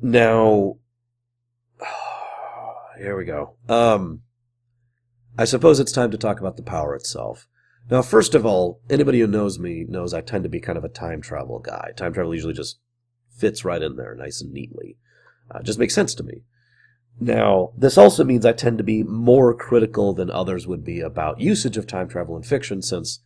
Now, 0.00 0.76
here 2.98 3.16
we 3.16 3.24
go. 3.24 3.56
Um, 3.68 4.22
I 5.38 5.44
suppose 5.44 5.80
it's 5.80 5.92
time 5.92 6.10
to 6.10 6.18
talk 6.18 6.40
about 6.40 6.56
the 6.56 6.62
power 6.62 6.94
itself. 6.94 7.46
Now, 7.90 8.02
first 8.02 8.34
of 8.34 8.44
all, 8.44 8.80
anybody 8.90 9.20
who 9.20 9.26
knows 9.26 9.58
me 9.58 9.86
knows 9.88 10.12
I 10.12 10.20
tend 10.20 10.42
to 10.44 10.50
be 10.50 10.60
kind 10.60 10.76
of 10.76 10.84
a 10.84 10.90
time 10.90 11.22
travel 11.22 11.58
guy. 11.58 11.92
Time 11.96 12.12
travel 12.12 12.34
usually 12.34 12.54
just 12.54 12.78
fits 13.30 13.64
right 13.64 13.82
in 13.82 13.96
there 13.96 14.14
nice 14.14 14.42
and 14.42 14.52
neatly. 14.52 14.96
Uh, 15.50 15.62
just 15.62 15.78
makes 15.78 15.94
sense 15.94 16.14
to 16.14 16.22
me. 16.22 16.42
Now, 17.20 17.72
this 17.76 17.98
also 17.98 18.24
means 18.24 18.44
I 18.44 18.52
tend 18.52 18.78
to 18.78 18.84
be 18.84 19.02
more 19.02 19.54
critical 19.54 20.12
than 20.12 20.30
others 20.30 20.66
would 20.66 20.84
be 20.84 21.00
about 21.00 21.40
usage 21.40 21.76
of 21.76 21.86
time 21.86 22.08
travel 22.08 22.36
in 22.36 22.42
fiction 22.42 22.82
since 22.82 23.20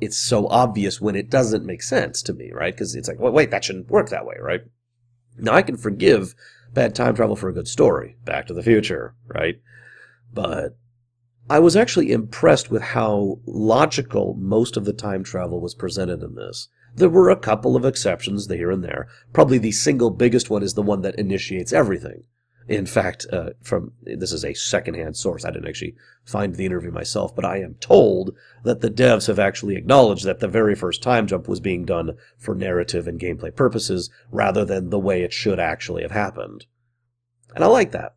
it's 0.00 0.18
so 0.18 0.48
obvious 0.48 1.00
when 1.00 1.16
it 1.16 1.30
doesn't 1.30 1.66
make 1.66 1.82
sense 1.82 2.22
to 2.22 2.32
me, 2.32 2.50
right? 2.52 2.72
Because 2.74 2.94
it's 2.94 3.08
like, 3.08 3.18
well, 3.18 3.32
wait, 3.32 3.50
that 3.50 3.64
shouldn't 3.64 3.90
work 3.90 4.08
that 4.10 4.26
way, 4.26 4.36
right? 4.40 4.62
Now, 5.36 5.54
I 5.54 5.62
can 5.62 5.76
forgive 5.76 6.34
bad 6.74 6.94
time 6.94 7.14
travel 7.14 7.36
for 7.36 7.48
a 7.48 7.54
good 7.54 7.68
story, 7.68 8.16
Back 8.24 8.46
to 8.48 8.54
the 8.54 8.62
Future, 8.62 9.14
right? 9.26 9.60
But 10.32 10.76
I 11.48 11.58
was 11.58 11.76
actually 11.76 12.10
impressed 12.10 12.70
with 12.70 12.82
how 12.82 13.38
logical 13.46 14.34
most 14.38 14.76
of 14.76 14.84
the 14.84 14.92
time 14.92 15.22
travel 15.22 15.60
was 15.60 15.74
presented 15.74 16.22
in 16.22 16.34
this. 16.34 16.68
There 16.96 17.08
were 17.08 17.30
a 17.30 17.36
couple 17.36 17.76
of 17.76 17.84
exceptions 17.84 18.50
here 18.50 18.70
and 18.70 18.82
there. 18.82 19.08
Probably 19.32 19.58
the 19.58 19.72
single 19.72 20.10
biggest 20.10 20.48
one 20.48 20.62
is 20.62 20.74
the 20.74 20.82
one 20.82 21.02
that 21.02 21.18
initiates 21.18 21.72
everything. 21.72 22.24
In 22.66 22.86
fact, 22.86 23.26
uh, 23.30 23.50
from 23.62 23.92
this 24.02 24.32
is 24.32 24.44
a 24.44 24.54
secondhand 24.54 25.16
source. 25.16 25.44
I 25.44 25.50
didn't 25.50 25.68
actually 25.68 25.96
find 26.24 26.54
the 26.54 26.64
interview 26.64 26.90
myself, 26.90 27.34
but 27.36 27.44
I 27.44 27.58
am 27.58 27.74
told 27.74 28.34
that 28.62 28.80
the 28.80 28.90
devs 28.90 29.26
have 29.26 29.38
actually 29.38 29.76
acknowledged 29.76 30.24
that 30.24 30.40
the 30.40 30.48
very 30.48 30.74
first 30.74 31.02
time 31.02 31.26
jump 31.26 31.46
was 31.46 31.60
being 31.60 31.84
done 31.84 32.16
for 32.38 32.54
narrative 32.54 33.06
and 33.06 33.20
gameplay 33.20 33.54
purposes 33.54 34.08
rather 34.30 34.64
than 34.64 34.88
the 34.88 34.98
way 34.98 35.22
it 35.22 35.32
should 35.32 35.60
actually 35.60 36.02
have 36.02 36.12
happened. 36.12 36.64
And 37.54 37.62
I 37.62 37.66
like 37.66 37.90
that. 37.92 38.16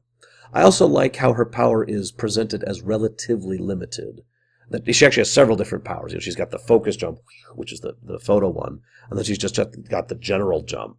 I 0.54 0.62
also 0.62 0.88
like 0.88 1.18
how 1.18 1.34
her 1.34 1.46
power 1.46 1.84
is 1.84 2.14
presented 2.14 2.64
as 2.64 2.82
relatively 2.82 3.58
limited 3.58 4.22
that 4.70 4.94
she 4.96 5.06
actually 5.06 5.22
has 5.22 5.32
several 5.32 5.58
different 5.58 5.84
powers. 5.84 6.12
You 6.12 6.18
know, 6.18 6.22
she's 6.22 6.36
got 6.36 6.52
the 6.52 6.60
focus 6.60 6.96
jump, 6.96 7.20
which 7.56 7.72
is 7.72 7.82
the, 7.82 7.96
the 8.02 8.20
photo 8.20 8.50
one, 8.50 8.80
and 9.10 9.18
then 9.18 9.26
she's 9.26 9.38
just 9.38 9.56
got 9.90 10.08
the 10.08 10.16
general 10.16 10.62
jump, 10.62 10.98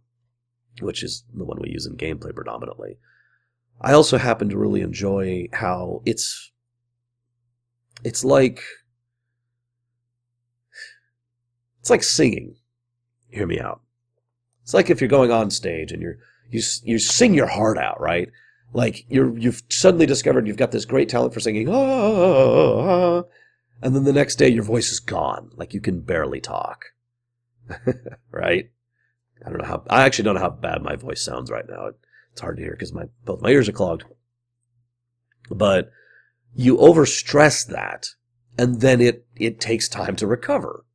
which 0.81 1.03
is 1.03 1.23
the 1.33 1.45
one 1.45 1.59
we 1.61 1.69
use 1.69 1.85
in 1.85 1.97
gameplay 1.97 2.33
predominantly. 2.33 2.97
I 3.81 3.93
also 3.93 4.17
happen 4.17 4.49
to 4.49 4.57
really 4.57 4.81
enjoy 4.81 5.47
how 5.53 6.01
it's 6.05 6.51
it's 8.03 8.23
like 8.23 8.61
it's 11.79 11.89
like 11.89 12.03
singing. 12.03 12.55
Hear 13.29 13.47
me 13.47 13.59
out. 13.59 13.81
It's 14.63 14.73
like 14.73 14.89
if 14.89 15.01
you're 15.01 15.07
going 15.07 15.31
on 15.31 15.49
stage 15.49 15.91
and 15.91 16.01
you're 16.01 16.17
you 16.51 16.61
you 16.83 16.99
sing 16.99 17.33
your 17.33 17.47
heart 17.47 17.77
out, 17.77 17.99
right? 18.01 18.29
Like 18.73 19.05
you're 19.09 19.37
you've 19.37 19.63
suddenly 19.69 20.05
discovered 20.05 20.47
you've 20.47 20.57
got 20.57 20.71
this 20.71 20.85
great 20.85 21.09
talent 21.09 21.33
for 21.33 21.39
singing, 21.39 21.69
ah, 21.69 21.73
ah, 21.73 23.19
ah, 23.19 23.23
and 23.81 23.95
then 23.95 24.03
the 24.03 24.13
next 24.13 24.35
day 24.35 24.49
your 24.49 24.63
voice 24.63 24.91
is 24.91 24.99
gone, 24.99 25.51
like 25.55 25.73
you 25.73 25.81
can 25.81 26.01
barely 26.01 26.41
talk. 26.41 26.85
right? 28.31 28.69
I 29.45 29.49
don't 29.49 29.59
know 29.59 29.67
how. 29.67 29.83
I 29.89 30.03
actually 30.03 30.25
don't 30.25 30.35
know 30.35 30.41
how 30.41 30.49
bad 30.49 30.81
my 30.83 30.95
voice 30.95 31.23
sounds 31.23 31.49
right 31.49 31.67
now. 31.67 31.91
It's 32.31 32.41
hard 32.41 32.57
to 32.57 32.63
hear 32.63 32.71
because 32.71 32.93
my 32.93 33.05
both 33.25 33.41
my 33.41 33.49
ears 33.49 33.69
are 33.69 33.73
clogged. 33.73 34.05
But 35.49 35.91
you 36.53 36.77
overstress 36.77 37.67
that, 37.67 38.09
and 38.57 38.81
then 38.81 39.01
it 39.01 39.25
it 39.35 39.59
takes 39.59 39.87
time 39.87 40.15
to 40.17 40.27
recover. 40.27 40.85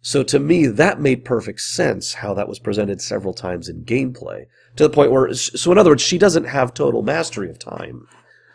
So 0.00 0.22
to 0.22 0.38
me, 0.38 0.66
that 0.66 1.00
made 1.00 1.24
perfect 1.24 1.60
sense 1.60 2.14
how 2.14 2.32
that 2.34 2.48
was 2.48 2.58
presented 2.58 3.00
several 3.00 3.34
times 3.34 3.68
in 3.68 3.84
gameplay 3.84 4.44
to 4.76 4.84
the 4.84 4.90
point 4.90 5.10
where, 5.10 5.34
so 5.34 5.72
in 5.72 5.78
other 5.78 5.90
words, 5.90 6.02
she 6.02 6.18
doesn't 6.18 6.44
have 6.44 6.72
total 6.72 7.02
mastery 7.02 7.50
of 7.50 7.58
time. 7.58 8.06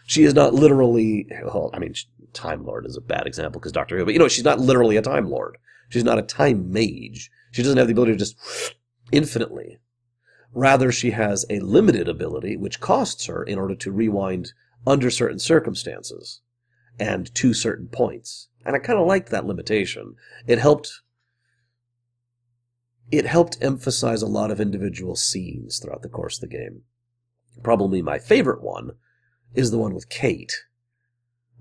She 0.07 0.23
is 0.23 0.33
not 0.33 0.53
literally, 0.53 1.27
well, 1.43 1.69
I 1.73 1.79
mean, 1.79 1.93
Time 2.33 2.65
Lord 2.65 2.85
is 2.85 2.97
a 2.97 3.01
bad 3.01 3.27
example 3.27 3.59
because 3.59 3.71
Doctor 3.71 3.97
Who, 3.97 4.05
but 4.05 4.13
you 4.13 4.19
know, 4.19 4.27
she's 4.27 4.43
not 4.43 4.59
literally 4.59 4.97
a 4.97 5.01
Time 5.01 5.29
Lord. 5.29 5.57
She's 5.89 6.03
not 6.03 6.17
a 6.17 6.23
Time 6.23 6.71
Mage. 6.71 7.29
She 7.51 7.61
doesn't 7.61 7.77
have 7.77 7.87
the 7.87 7.93
ability 7.93 8.13
to 8.13 8.17
just 8.17 8.35
infinitely. 9.11 9.77
Rather, 10.53 10.91
she 10.91 11.11
has 11.11 11.45
a 11.49 11.59
limited 11.59 12.07
ability 12.07 12.57
which 12.57 12.79
costs 12.79 13.25
her 13.25 13.43
in 13.43 13.57
order 13.57 13.75
to 13.75 13.91
rewind 13.91 14.53
under 14.85 15.09
certain 15.09 15.39
circumstances 15.39 16.41
and 16.99 17.33
to 17.35 17.53
certain 17.53 17.87
points. 17.87 18.49
And 18.65 18.75
I 18.75 18.79
kind 18.79 18.99
of 18.99 19.07
liked 19.07 19.29
that 19.29 19.45
limitation. 19.45 20.15
It 20.47 20.59
helped 20.59 21.01
it 23.11 23.25
helped 23.25 23.57
emphasize 23.61 24.21
a 24.21 24.27
lot 24.27 24.49
of 24.49 24.59
individual 24.59 25.15
scenes 25.15 25.77
throughout 25.77 26.01
the 26.01 26.09
course 26.09 26.37
of 26.37 26.49
the 26.49 26.55
game. 26.55 26.81
Probably 27.61 28.01
my 28.01 28.17
favorite 28.17 28.63
one 28.63 28.91
is 29.53 29.69
the 29.69 29.77
one 29.77 29.93
with 29.93 30.09
Kate. 30.09 30.63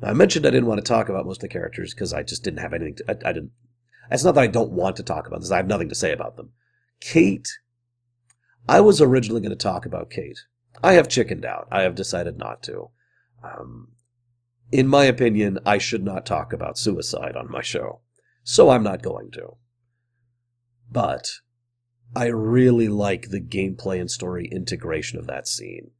Now, 0.00 0.08
I 0.08 0.12
mentioned 0.14 0.46
I 0.46 0.50
didn't 0.50 0.66
want 0.66 0.78
to 0.78 0.88
talk 0.88 1.08
about 1.08 1.26
most 1.26 1.38
of 1.38 1.42
the 1.42 1.48
characters 1.48 1.92
because 1.92 2.14
I 2.14 2.22
just 2.22 2.42
didn't 2.42 2.60
have 2.60 2.72
anything 2.72 2.94
to, 2.96 3.04
I, 3.10 3.30
I 3.30 3.32
didn't, 3.32 3.50
it's 4.10 4.24
not 4.24 4.34
that 4.36 4.44
I 4.44 4.46
don't 4.46 4.72
want 4.72 4.96
to 4.96 5.02
talk 5.02 5.26
about 5.26 5.40
this, 5.40 5.50
I 5.50 5.58
have 5.58 5.66
nothing 5.66 5.90
to 5.90 5.94
say 5.94 6.12
about 6.12 6.36
them. 6.36 6.50
Kate, 7.00 7.48
I 8.68 8.80
was 8.80 9.00
originally 9.00 9.40
going 9.40 9.50
to 9.50 9.56
talk 9.56 9.86
about 9.86 10.10
Kate. 10.10 10.38
I 10.82 10.94
have 10.94 11.08
chickened 11.08 11.44
out. 11.44 11.68
I 11.70 11.82
have 11.82 11.94
decided 11.94 12.38
not 12.38 12.62
to. 12.64 12.90
Um, 13.42 13.88
in 14.70 14.88
my 14.88 15.04
opinion, 15.04 15.58
I 15.66 15.78
should 15.78 16.04
not 16.04 16.24
talk 16.24 16.52
about 16.52 16.78
suicide 16.78 17.36
on 17.36 17.50
my 17.50 17.62
show. 17.62 18.00
So 18.44 18.70
I'm 18.70 18.82
not 18.82 19.02
going 19.02 19.30
to. 19.32 19.56
But 20.90 21.30
I 22.14 22.26
really 22.26 22.88
like 22.88 23.28
the 23.28 23.40
gameplay 23.40 24.00
and 24.00 24.10
story 24.10 24.48
integration 24.50 25.18
of 25.18 25.26
that 25.26 25.48
scene. 25.48 25.90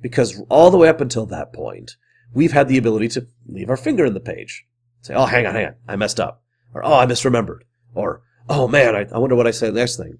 Because 0.00 0.42
all 0.48 0.70
the 0.70 0.76
way 0.76 0.88
up 0.88 1.00
until 1.00 1.26
that 1.26 1.52
point, 1.52 1.96
we've 2.32 2.52
had 2.52 2.68
the 2.68 2.78
ability 2.78 3.08
to 3.08 3.26
leave 3.46 3.70
our 3.70 3.76
finger 3.76 4.04
in 4.04 4.14
the 4.14 4.20
page. 4.20 4.66
Say, 5.00 5.14
oh, 5.14 5.26
hang 5.26 5.46
on, 5.46 5.54
hang 5.54 5.66
on, 5.66 5.74
I 5.88 5.96
messed 5.96 6.20
up. 6.20 6.42
Or, 6.74 6.84
oh, 6.84 6.94
I 6.94 7.06
misremembered. 7.06 7.60
Or, 7.94 8.22
oh 8.48 8.68
man, 8.68 8.94
I, 8.94 9.06
I 9.12 9.18
wonder 9.18 9.36
what 9.36 9.46
I 9.46 9.52
said 9.52 9.74
next 9.74 9.96
thing. 9.96 10.18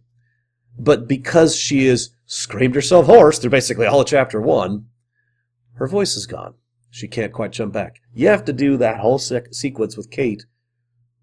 But 0.79 1.09
because 1.09 1.57
she 1.57 1.87
has 1.87 2.11
screamed 2.27 2.75
herself 2.75 3.07
hoarse 3.07 3.39
through 3.39 3.51
basically 3.51 3.87
all 3.87 4.01
of 4.01 4.07
chapter 4.07 4.41
one, 4.41 4.87
her 5.75 5.87
voice 5.87 6.17
is 6.17 6.27
gone. 6.27 6.55
She 6.91 7.09
can't 7.09 7.33
quite 7.33 7.53
jump 7.53 7.73
back. 7.73 8.01
You 8.15 8.29
have 8.29 8.45
to 8.47 8.53
do 8.53 8.77
that 8.77 9.01
whole 9.01 9.19
sec- 9.19 9.55
sequence 9.55 9.97
with 9.97 10.11
Kate 10.11 10.45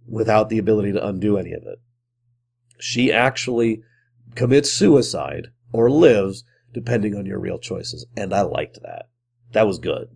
without 0.08 0.50
the 0.50 0.60
ability 0.60 0.92
to 0.92 1.08
undo 1.08 1.38
any 1.38 1.54
of 1.54 1.63
it 1.63 1.80
she 2.84 3.13
actually 3.13 3.82
commits 4.36 4.70
suicide 4.70 5.48
or 5.72 5.89
lives 5.89 6.44
depending 6.74 7.16
on 7.16 7.26
your 7.26 7.39
real 7.39 7.58
choices. 7.58 8.06
And 8.18 8.34
I 8.34 8.42
liked 8.42 8.82
that. 8.82 9.06
That 9.54 9.68
was 9.68 9.80
good. 9.80 10.10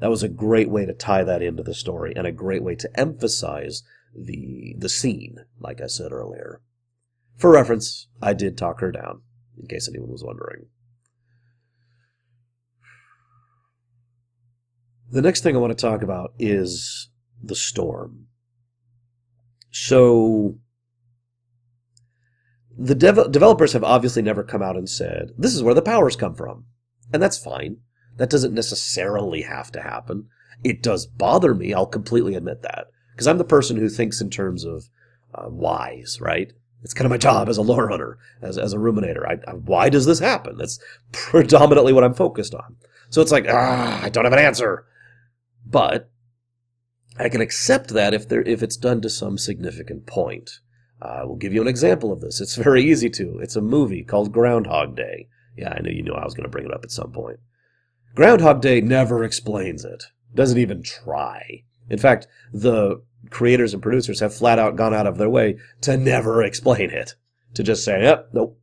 That 0.00 0.10
was 0.10 0.24
a 0.24 0.28
great 0.28 0.68
way 0.68 0.84
to 0.84 0.94
tie 0.94 1.22
that 1.22 1.42
into 1.42 1.62
the 1.62 1.74
story 1.74 2.12
and 2.16 2.26
a 2.26 2.32
great 2.32 2.64
way 2.64 2.74
to 2.74 2.90
emphasize 2.98 3.84
the 4.14 4.74
the 4.76 4.88
scene, 4.88 5.44
like 5.60 5.80
I 5.80 5.86
said 5.86 6.10
earlier. 6.10 6.60
For 7.36 7.50
reference, 7.50 8.08
I 8.20 8.34
did 8.34 8.56
talk 8.56 8.80
her 8.80 8.92
down, 8.92 9.22
in 9.60 9.66
case 9.66 9.88
anyone 9.88 10.10
was 10.10 10.24
wondering. 10.24 10.66
The 15.10 15.22
next 15.22 15.42
thing 15.42 15.54
I 15.54 15.58
want 15.58 15.76
to 15.76 15.86
talk 15.86 16.02
about 16.02 16.32
is 16.38 17.10
the 17.42 17.54
storm. 17.54 18.28
So, 19.70 20.58
the 22.78 22.94
dev- 22.94 23.30
developers 23.30 23.72
have 23.74 23.84
obviously 23.84 24.22
never 24.22 24.42
come 24.42 24.62
out 24.62 24.76
and 24.76 24.88
said, 24.88 25.32
this 25.36 25.54
is 25.54 25.62
where 25.62 25.74
the 25.74 25.82
powers 25.82 26.16
come 26.16 26.34
from. 26.34 26.64
And 27.12 27.22
that's 27.22 27.36
fine. 27.36 27.78
That 28.16 28.30
doesn't 28.30 28.54
necessarily 28.54 29.42
have 29.42 29.70
to 29.72 29.82
happen. 29.82 30.28
It 30.64 30.82
does 30.82 31.06
bother 31.06 31.54
me, 31.54 31.74
I'll 31.74 31.86
completely 31.86 32.34
admit 32.34 32.62
that. 32.62 32.86
Because 33.12 33.26
I'm 33.26 33.38
the 33.38 33.44
person 33.44 33.76
who 33.76 33.88
thinks 33.88 34.20
in 34.20 34.30
terms 34.30 34.64
of 34.64 34.88
uh, 35.34 35.48
whys, 35.48 36.18
right? 36.20 36.52
It's 36.82 36.94
kind 36.94 37.06
of 37.06 37.10
my 37.10 37.18
job 37.18 37.48
as 37.48 37.58
a 37.58 37.62
lore 37.62 37.88
hunter, 37.88 38.18
as, 38.40 38.58
as 38.58 38.72
a 38.72 38.78
ruminator. 38.78 39.26
I, 39.26 39.38
I, 39.50 39.54
why 39.54 39.88
does 39.88 40.06
this 40.06 40.18
happen? 40.18 40.56
That's 40.56 40.80
predominantly 41.12 41.92
what 41.92 42.04
I'm 42.04 42.14
focused 42.14 42.54
on. 42.54 42.76
So 43.10 43.20
it's 43.22 43.32
like, 43.32 43.46
ah, 43.48 44.02
I 44.02 44.08
don't 44.08 44.24
have 44.24 44.32
an 44.32 44.38
answer. 44.38 44.86
But 45.64 46.10
I 47.18 47.28
can 47.28 47.40
accept 47.40 47.90
that 47.90 48.14
if 48.14 48.28
there 48.28 48.42
if 48.42 48.62
it's 48.62 48.76
done 48.76 49.00
to 49.02 49.10
some 49.10 49.38
significant 49.38 50.06
point. 50.06 50.60
I 51.00 51.24
will 51.24 51.36
give 51.36 51.52
you 51.52 51.60
an 51.60 51.68
example 51.68 52.12
of 52.12 52.20
this. 52.20 52.40
It's 52.40 52.54
very 52.54 52.82
easy 52.84 53.10
to. 53.10 53.38
It's 53.40 53.56
a 53.56 53.60
movie 53.60 54.04
called 54.04 54.32
Groundhog 54.32 54.96
Day. 54.96 55.28
Yeah, 55.56 55.74
I 55.76 55.80
knew 55.80 55.90
you 55.90 56.02
knew 56.02 56.14
I 56.14 56.24
was 56.24 56.34
going 56.34 56.44
to 56.44 56.50
bring 56.50 56.64
it 56.64 56.72
up 56.72 56.84
at 56.84 56.92
some 56.92 57.12
point. 57.12 57.40
Groundhog 58.14 58.60
Day 58.60 58.80
never 58.80 59.24
explains 59.24 59.84
it. 59.84 60.04
Doesn't 60.34 60.58
even 60.58 60.82
try. 60.82 61.64
In 61.90 61.98
fact, 61.98 62.26
the 62.52 63.02
creators 63.30 63.72
and 63.72 63.82
producers 63.82 64.20
have 64.20 64.34
flat 64.34 64.58
out 64.58 64.76
gone 64.76 64.94
out 64.94 65.06
of 65.06 65.18
their 65.18 65.30
way 65.30 65.58
to 65.82 65.96
never 65.96 66.42
explain 66.42 66.90
it. 66.90 67.14
To 67.54 67.62
just 67.62 67.84
say, 67.84 68.02
yep, 68.02 68.30
nope. 68.32 68.58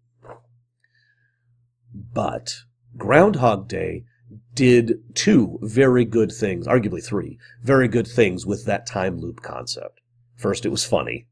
But 2.14 2.56
Groundhog 2.98 3.68
Day 3.68 4.06
did 4.54 5.16
two 5.16 5.60
very 5.62 6.06
good 6.06 6.32
things, 6.32 6.68
arguably 6.68 7.04
three, 7.04 7.38
very 7.62 7.88
good 7.88 8.08
things 8.08 8.46
with 8.46 8.66
that 8.66 8.86
time 8.86 9.20
loop 9.20 9.42
concept. 9.42 10.02
First, 10.36 10.66
it 10.66 10.70
was 10.70 10.86
funny. 10.86 11.28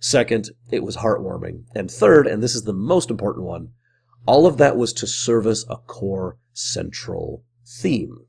Second, 0.00 0.50
it 0.70 0.82
was 0.82 0.98
heartwarming. 0.98 1.64
And 1.74 1.90
third, 1.90 2.26
and 2.26 2.42
this 2.42 2.54
is 2.54 2.64
the 2.64 2.72
most 2.72 3.10
important 3.10 3.46
one, 3.46 3.70
all 4.26 4.46
of 4.46 4.56
that 4.58 4.76
was 4.76 4.92
to 4.94 5.06
service 5.06 5.64
a 5.68 5.76
core 5.76 6.38
central 6.52 7.44
theme. 7.66 8.26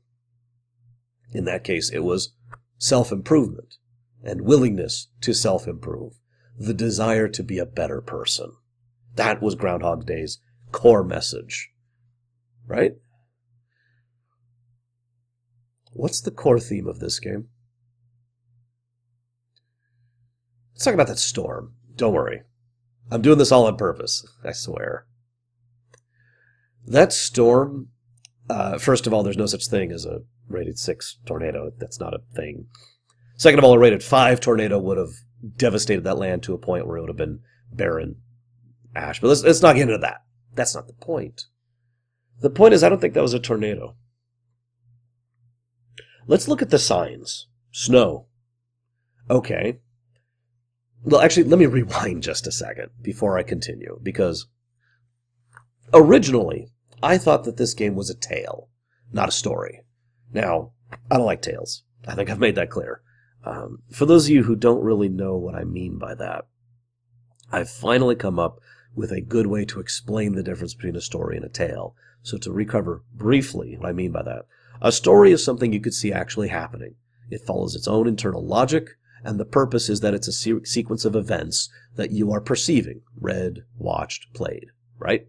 In 1.32 1.44
that 1.44 1.64
case, 1.64 1.90
it 1.90 2.00
was 2.00 2.32
self 2.78 3.12
improvement 3.12 3.76
and 4.22 4.42
willingness 4.42 5.08
to 5.22 5.32
self 5.32 5.66
improve, 5.66 6.14
the 6.58 6.74
desire 6.74 7.28
to 7.28 7.42
be 7.42 7.58
a 7.58 7.66
better 7.66 8.00
person. 8.00 8.52
That 9.14 9.42
was 9.42 9.54
Groundhog 9.54 10.06
Day's 10.06 10.38
core 10.72 11.04
message. 11.04 11.70
Right? 12.66 12.94
What's 15.92 16.20
the 16.20 16.30
core 16.30 16.60
theme 16.60 16.86
of 16.86 16.98
this 16.98 17.18
game? 17.18 17.48
Let's 20.74 20.84
talk 20.84 20.94
about 20.94 21.06
that 21.06 21.18
storm. 21.18 21.72
Don't 21.94 22.12
worry. 22.12 22.42
I'm 23.10 23.22
doing 23.22 23.38
this 23.38 23.50
all 23.50 23.66
on 23.66 23.76
purpose. 23.76 24.26
I 24.44 24.52
swear. 24.52 25.06
That 26.86 27.12
storm, 27.12 27.88
uh, 28.50 28.78
first 28.78 29.06
of 29.06 29.14
all, 29.14 29.22
there's 29.22 29.38
no 29.38 29.46
such 29.46 29.68
thing 29.68 29.90
as 29.90 30.04
a 30.04 30.20
rated 30.48 30.78
6 30.78 31.18
tornado. 31.24 31.72
That's 31.78 31.98
not 31.98 32.14
a 32.14 32.20
thing. 32.34 32.66
Second 33.36 33.58
of 33.58 33.64
all, 33.64 33.74
a 33.74 33.78
rated 33.78 34.02
5 34.02 34.40
tornado 34.40 34.78
would 34.78 34.98
have 34.98 35.10
devastated 35.56 36.04
that 36.04 36.18
land 36.18 36.42
to 36.44 36.54
a 36.54 36.58
point 36.58 36.86
where 36.86 36.96
it 36.96 37.00
would 37.00 37.10
have 37.10 37.16
been 37.16 37.40
barren 37.72 38.16
ash. 38.94 39.20
But 39.20 39.28
let's, 39.28 39.42
let's 39.42 39.62
not 39.62 39.74
get 39.74 39.82
into 39.82 39.98
that. 39.98 40.22
That's 40.54 40.74
not 40.74 40.86
the 40.86 40.94
point. 40.94 41.46
The 42.40 42.50
point 42.50 42.74
is, 42.74 42.82
I 42.82 42.88
don't 42.88 43.00
think 43.00 43.14
that 43.14 43.22
was 43.22 43.34
a 43.34 43.38
tornado. 43.38 43.96
Let's 46.26 46.48
look 46.48 46.62
at 46.62 46.70
the 46.70 46.78
signs. 46.78 47.46
Snow. 47.70 48.26
Okay. 49.30 49.80
Well, 51.02 51.20
actually, 51.20 51.44
let 51.44 51.58
me 51.58 51.66
rewind 51.66 52.22
just 52.22 52.46
a 52.46 52.52
second 52.52 52.90
before 53.00 53.38
I 53.38 53.42
continue, 53.42 54.00
because 54.02 54.46
originally 55.92 56.68
I 57.02 57.18
thought 57.18 57.44
that 57.44 57.58
this 57.58 57.74
game 57.74 57.94
was 57.94 58.10
a 58.10 58.14
tale, 58.14 58.70
not 59.12 59.28
a 59.28 59.32
story. 59.32 59.82
Now, 60.32 60.72
I 61.10 61.16
don't 61.16 61.26
like 61.26 61.42
tales. 61.42 61.84
I 62.06 62.14
think 62.14 62.30
I've 62.30 62.40
made 62.40 62.54
that 62.56 62.70
clear. 62.70 63.02
Um, 63.46 63.82
for 63.92 64.06
those 64.06 64.26
of 64.26 64.32
you 64.32 64.42
who 64.42 64.56
don't 64.56 64.82
really 64.82 65.08
know 65.08 65.36
what 65.36 65.54
I 65.54 65.62
mean 65.62 65.98
by 65.98 66.16
that, 66.16 66.46
I've 67.52 67.70
finally 67.70 68.16
come 68.16 68.40
up 68.40 68.58
with 68.96 69.12
a 69.12 69.20
good 69.20 69.46
way 69.46 69.64
to 69.66 69.78
explain 69.78 70.34
the 70.34 70.42
difference 70.42 70.74
between 70.74 70.96
a 70.96 71.00
story 71.00 71.36
and 71.36 71.44
a 71.44 71.48
tale. 71.48 71.94
So 72.22 72.38
to 72.38 72.50
recover 72.50 73.04
briefly 73.14 73.76
what 73.78 73.88
I 73.88 73.92
mean 73.92 74.10
by 74.10 74.24
that, 74.24 74.46
a 74.82 74.90
story 74.90 75.30
is 75.30 75.44
something 75.44 75.72
you 75.72 75.80
could 75.80 75.94
see 75.94 76.12
actually 76.12 76.48
happening. 76.48 76.96
It 77.30 77.46
follows 77.46 77.76
its 77.76 77.86
own 77.86 78.08
internal 78.08 78.44
logic, 78.44 78.90
and 79.22 79.38
the 79.38 79.44
purpose 79.44 79.88
is 79.88 80.00
that 80.00 80.14
it's 80.14 80.28
a 80.28 80.32
se- 80.32 80.64
sequence 80.64 81.04
of 81.04 81.14
events 81.14 81.70
that 81.94 82.10
you 82.10 82.32
are 82.32 82.40
perceiving, 82.40 83.02
read, 83.16 83.62
watched, 83.78 84.34
played, 84.34 84.66
right? 84.98 85.28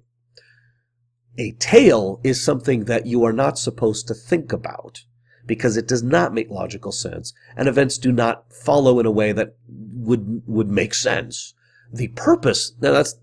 A 1.38 1.52
tale 1.54 2.20
is 2.24 2.44
something 2.44 2.86
that 2.86 3.06
you 3.06 3.24
are 3.24 3.34
not 3.34 3.60
supposed 3.60 4.08
to 4.08 4.16
think 4.16 4.52
about 4.52 5.04
because 5.48 5.78
it 5.78 5.88
does 5.88 6.04
not 6.04 6.34
make 6.34 6.50
logical 6.50 6.92
sense, 6.92 7.34
and 7.56 7.68
events 7.68 7.98
do 7.98 8.12
not 8.12 8.54
follow 8.54 9.00
in 9.00 9.06
a 9.06 9.12
way 9.12 9.32
that 9.32 9.56
would 9.68 10.44
would 10.46 10.70
make 10.70 10.94
sense. 10.94 11.54
The 11.92 12.10
purpose 12.10 12.74
now 12.80 12.92
that's 12.92 13.16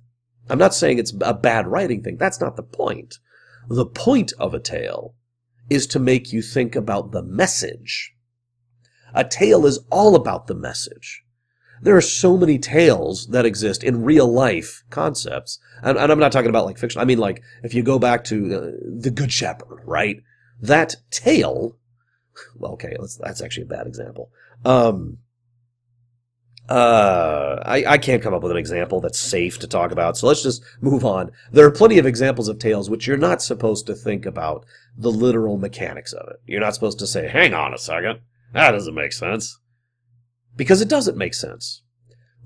I'm 0.48 0.58
not 0.58 0.74
saying 0.74 0.98
it's 0.98 1.14
a 1.20 1.34
bad 1.34 1.66
writing 1.66 2.02
thing. 2.02 2.16
That's 2.16 2.40
not 2.40 2.56
the 2.56 2.62
point. 2.62 3.18
The 3.68 3.86
point 3.86 4.32
of 4.38 4.52
a 4.52 4.60
tale 4.60 5.14
is 5.70 5.86
to 5.88 5.98
make 5.98 6.32
you 6.32 6.42
think 6.42 6.76
about 6.76 7.12
the 7.12 7.22
message. 7.22 8.14
A 9.14 9.24
tale 9.24 9.64
is 9.64 9.78
all 9.90 10.14
about 10.14 10.46
the 10.46 10.54
message. 10.54 11.22
There 11.80 11.96
are 11.96 12.02
so 12.02 12.36
many 12.36 12.58
tales 12.58 13.28
that 13.28 13.46
exist 13.46 13.82
in 13.84 14.04
real 14.04 14.30
life 14.30 14.82
concepts. 14.90 15.58
And, 15.82 15.98
and 15.98 16.10
I'm 16.10 16.18
not 16.18 16.32
talking 16.32 16.50
about 16.50 16.66
like 16.66 16.78
fiction. 16.78 17.00
I 17.00 17.04
mean, 17.04 17.18
like, 17.18 17.42
if 17.62 17.74
you 17.74 17.82
go 17.82 17.98
back 17.98 18.24
to 18.24 18.54
uh, 18.54 18.70
The 19.00 19.10
Good 19.10 19.32
Shepherd, 19.32 19.82
right? 19.84 20.22
That 20.60 20.96
tale, 21.10 21.76
well, 22.56 22.72
okay, 22.72 22.96
that's 23.20 23.42
actually 23.42 23.64
a 23.64 23.66
bad 23.66 23.86
example. 23.86 24.30
Um, 24.64 25.18
uh, 26.68 27.62
I, 27.64 27.84
I 27.86 27.98
can't 27.98 28.22
come 28.22 28.32
up 28.32 28.42
with 28.42 28.52
an 28.52 28.58
example 28.58 29.00
that's 29.00 29.18
safe 29.18 29.58
to 29.58 29.66
talk 29.66 29.92
about, 29.92 30.16
so 30.16 30.26
let's 30.26 30.42
just 30.42 30.64
move 30.80 31.04
on. 31.04 31.30
There 31.52 31.66
are 31.66 31.70
plenty 31.70 31.98
of 31.98 32.06
examples 32.06 32.48
of 32.48 32.58
tales 32.58 32.88
which 32.88 33.06
you're 33.06 33.16
not 33.18 33.42
supposed 33.42 33.86
to 33.86 33.94
think 33.94 34.24
about 34.24 34.64
the 34.96 35.10
literal 35.10 35.58
mechanics 35.58 36.12
of 36.12 36.26
it. 36.28 36.36
You're 36.46 36.60
not 36.60 36.74
supposed 36.74 36.98
to 37.00 37.06
say, 37.06 37.28
hang 37.28 37.52
on 37.52 37.74
a 37.74 37.78
second, 37.78 38.20
that 38.54 38.70
doesn't 38.70 38.94
make 38.94 39.12
sense. 39.12 39.58
Because 40.56 40.80
it 40.80 40.88
doesn't 40.88 41.18
make 41.18 41.34
sense. 41.34 41.82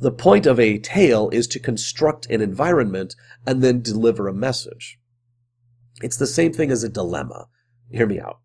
The 0.00 0.12
point 0.12 0.46
of 0.46 0.58
a 0.58 0.78
tale 0.78 1.28
is 1.30 1.46
to 1.48 1.60
construct 1.60 2.26
an 2.26 2.40
environment 2.40 3.14
and 3.46 3.62
then 3.62 3.82
deliver 3.82 4.26
a 4.26 4.34
message. 4.34 4.98
It's 6.02 6.16
the 6.16 6.26
same 6.26 6.52
thing 6.52 6.70
as 6.70 6.82
a 6.82 6.88
dilemma. 6.88 7.48
Hear 7.90 8.06
me 8.06 8.20
out. 8.20 8.40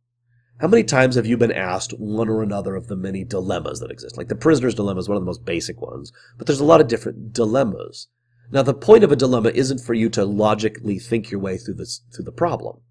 How 0.59 0.67
many 0.67 0.83
times 0.83 1.15
have 1.15 1.25
you 1.25 1.35
been 1.35 1.51
asked 1.51 1.91
one 1.99 2.29
or 2.29 2.41
another 2.41 2.75
of 2.75 2.87
the 2.87 2.95
many 2.95 3.23
dilemmas 3.23 3.79
that 3.79 3.91
exist? 3.91 4.17
Like 4.17 4.27
the 4.27 4.35
prisoner's 4.35 4.75
dilemma 4.75 4.99
is 4.99 5.09
one 5.09 5.17
of 5.17 5.21
the 5.21 5.27
most 5.27 5.43
basic 5.43 5.81
ones, 5.81 6.13
but 6.37 6.47
there's 6.47 6.59
a 6.59 6.65
lot 6.65 6.79
of 6.79 6.87
different 6.87 7.33
dilemmas. 7.33 8.07
Now, 8.51 8.61
the 8.61 8.73
point 8.73 9.03
of 9.03 9.11
a 9.11 9.15
dilemma 9.15 9.49
isn't 9.49 9.79
for 9.79 9.93
you 9.93 10.09
to 10.09 10.25
logically 10.25 10.99
think 10.99 11.31
your 11.31 11.39
way 11.39 11.57
through 11.57 11.73
this 11.75 12.01
through 12.13 12.25
the 12.25 12.31
problem. 12.31 12.81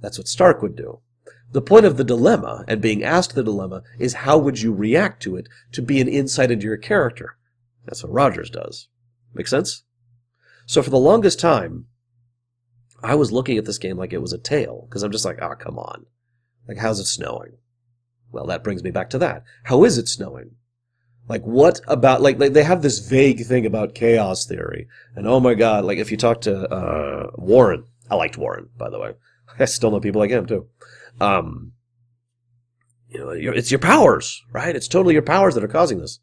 That's 0.00 0.18
what 0.18 0.28
Stark 0.28 0.62
would 0.62 0.74
do. 0.74 1.00
The 1.52 1.62
point 1.62 1.86
of 1.86 1.96
the 1.96 2.04
dilemma 2.04 2.64
and 2.66 2.80
being 2.80 3.04
asked 3.04 3.34
the 3.34 3.44
dilemma 3.44 3.82
is 3.98 4.14
how 4.14 4.38
would 4.38 4.60
you 4.60 4.72
react 4.72 5.22
to 5.22 5.36
it 5.36 5.48
to 5.72 5.82
be 5.82 6.00
an 6.00 6.08
insight 6.08 6.50
into 6.50 6.66
your 6.66 6.76
character. 6.76 7.36
That's 7.84 8.02
what 8.02 8.12
Rogers 8.12 8.50
does. 8.50 8.88
Make 9.34 9.46
sense? 9.46 9.84
So 10.66 10.82
for 10.82 10.90
the 10.90 10.98
longest 10.98 11.38
time, 11.38 11.86
I 13.02 13.14
was 13.14 13.32
looking 13.32 13.58
at 13.58 13.64
this 13.64 13.78
game 13.78 13.96
like 13.96 14.12
it 14.12 14.22
was 14.22 14.32
a 14.32 14.38
tale 14.38 14.86
because 14.88 15.02
I'm 15.02 15.12
just 15.12 15.24
like, 15.24 15.38
oh, 15.42 15.54
come 15.54 15.78
on. 15.78 16.06
Like, 16.68 16.78
how's 16.78 17.00
it 17.00 17.06
snowing? 17.06 17.58
Well, 18.30 18.46
that 18.46 18.64
brings 18.64 18.82
me 18.82 18.90
back 18.90 19.10
to 19.10 19.18
that. 19.18 19.44
How 19.64 19.84
is 19.84 19.98
it 19.98 20.08
snowing? 20.08 20.52
Like, 21.28 21.42
what 21.42 21.80
about, 21.86 22.20
like, 22.20 22.38
like 22.38 22.52
they 22.52 22.64
have 22.64 22.82
this 22.82 22.98
vague 22.98 23.44
thing 23.44 23.66
about 23.66 23.94
chaos 23.94 24.44
theory. 24.46 24.88
And 25.14 25.26
oh 25.26 25.40
my 25.40 25.54
god, 25.54 25.84
like, 25.84 25.98
if 25.98 26.10
you 26.10 26.16
talk 26.16 26.40
to, 26.42 26.68
uh, 26.68 27.30
Warren, 27.36 27.84
I 28.10 28.16
liked 28.16 28.38
Warren, 28.38 28.70
by 28.76 28.90
the 28.90 28.98
way. 28.98 29.14
I 29.58 29.66
still 29.66 29.90
know 29.90 30.00
people 30.00 30.20
like 30.20 30.30
him, 30.30 30.46
too. 30.46 30.66
Um, 31.20 31.72
you 33.08 33.18
know, 33.18 33.30
it's 33.30 33.70
your 33.70 33.78
powers, 33.78 34.42
right? 34.52 34.74
It's 34.74 34.88
totally 34.88 35.12
your 35.12 35.22
powers 35.22 35.54
that 35.54 35.64
are 35.64 35.68
causing 35.68 35.98
this. 35.98 36.18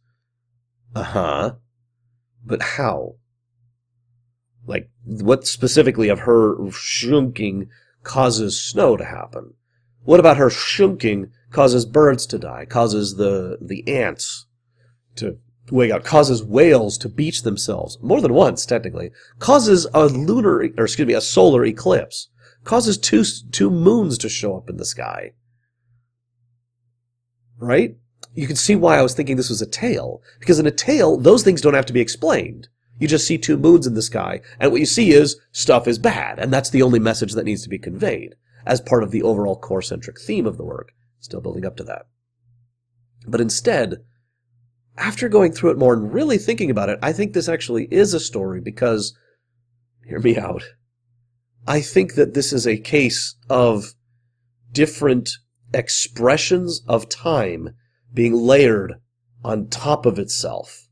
Uh 0.95 1.03
huh. 1.03 1.55
But 2.43 2.61
how? 2.61 3.15
Like, 4.65 4.89
what 5.03 5.45
specifically 5.45 6.09
of 6.09 6.19
her 6.19 6.55
shrinking 6.71 7.69
causes 8.03 8.59
snow 8.59 8.97
to 8.97 9.05
happen? 9.05 9.53
What 10.03 10.19
about 10.19 10.37
her 10.37 10.49
shunking 10.49 11.31
causes 11.51 11.85
birds 11.85 12.25
to 12.27 12.39
die, 12.39 12.65
causes 12.65 13.15
the, 13.15 13.57
the 13.61 13.87
ants 13.87 14.45
to 15.15 15.37
wake 15.71 15.91
up, 15.91 16.03
causes 16.03 16.43
whales 16.43 16.97
to 16.99 17.09
beach 17.09 17.43
themselves, 17.43 17.97
more 18.01 18.21
than 18.21 18.33
once, 18.33 18.65
technically, 18.65 19.11
causes 19.39 19.87
a 19.93 20.05
lunar, 20.05 20.57
or 20.77 20.83
excuse 20.83 21.07
me, 21.07 21.13
a 21.13 21.21
solar 21.21 21.65
eclipse, 21.65 22.29
causes 22.63 22.97
two, 22.97 23.23
two 23.51 23.69
moons 23.69 24.17
to 24.17 24.29
show 24.29 24.57
up 24.57 24.69
in 24.69 24.77
the 24.77 24.85
sky. 24.85 25.33
Right? 27.57 27.97
You 28.33 28.47
can 28.47 28.55
see 28.55 28.75
why 28.75 28.97
I 28.97 29.01
was 29.01 29.13
thinking 29.13 29.35
this 29.35 29.49
was 29.49 29.61
a 29.61 29.69
tale. 29.69 30.21
Because 30.39 30.59
in 30.59 30.67
a 30.67 30.71
tale, 30.71 31.17
those 31.17 31.43
things 31.43 31.61
don't 31.61 31.73
have 31.73 31.85
to 31.87 31.93
be 31.93 31.99
explained. 31.99 32.69
You 32.99 33.07
just 33.07 33.27
see 33.27 33.37
two 33.37 33.57
moons 33.57 33.87
in 33.87 33.95
the 33.95 34.01
sky, 34.01 34.41
and 34.59 34.71
what 34.71 34.79
you 34.79 34.85
see 34.85 35.11
is 35.11 35.39
stuff 35.51 35.87
is 35.87 35.97
bad, 35.97 36.37
and 36.37 36.51
that's 36.51 36.69
the 36.69 36.81
only 36.81 36.99
message 36.99 37.33
that 37.33 37.45
needs 37.45 37.63
to 37.63 37.69
be 37.69 37.79
conveyed 37.79 38.35
as 38.69 38.79
part 38.79 39.01
of 39.01 39.09
the 39.09 39.23
overall 39.23 39.59
core 39.59 39.81
centric 39.81 40.21
theme 40.21 40.45
of 40.45 40.55
the 40.57 40.63
work. 40.63 40.93
Still 41.19 41.41
building 41.41 41.65
up 41.65 41.75
to 41.77 41.83
that. 41.85 42.05
But 43.27 43.41
instead, 43.41 43.95
after 44.95 45.27
going 45.27 45.51
through 45.51 45.71
it 45.71 45.77
more 45.77 45.93
and 45.93 46.13
really 46.13 46.37
thinking 46.37 46.69
about 46.69 46.89
it, 46.89 46.99
I 47.01 47.11
think 47.11 47.33
this 47.33 47.49
actually 47.49 47.87
is 47.89 48.13
a 48.13 48.19
story 48.19 48.61
because, 48.61 49.17
hear 50.05 50.19
me 50.19 50.37
out, 50.37 50.63
I 51.67 51.81
think 51.81 52.13
that 52.13 52.35
this 52.35 52.53
is 52.53 52.67
a 52.67 52.77
case 52.77 53.35
of 53.49 53.95
different 54.71 55.31
expressions 55.73 56.83
of 56.87 57.09
time 57.09 57.75
being 58.13 58.35
layered 58.35 58.95
on 59.43 59.67
top 59.67 60.05
of 60.05 60.19
itself. 60.19 60.87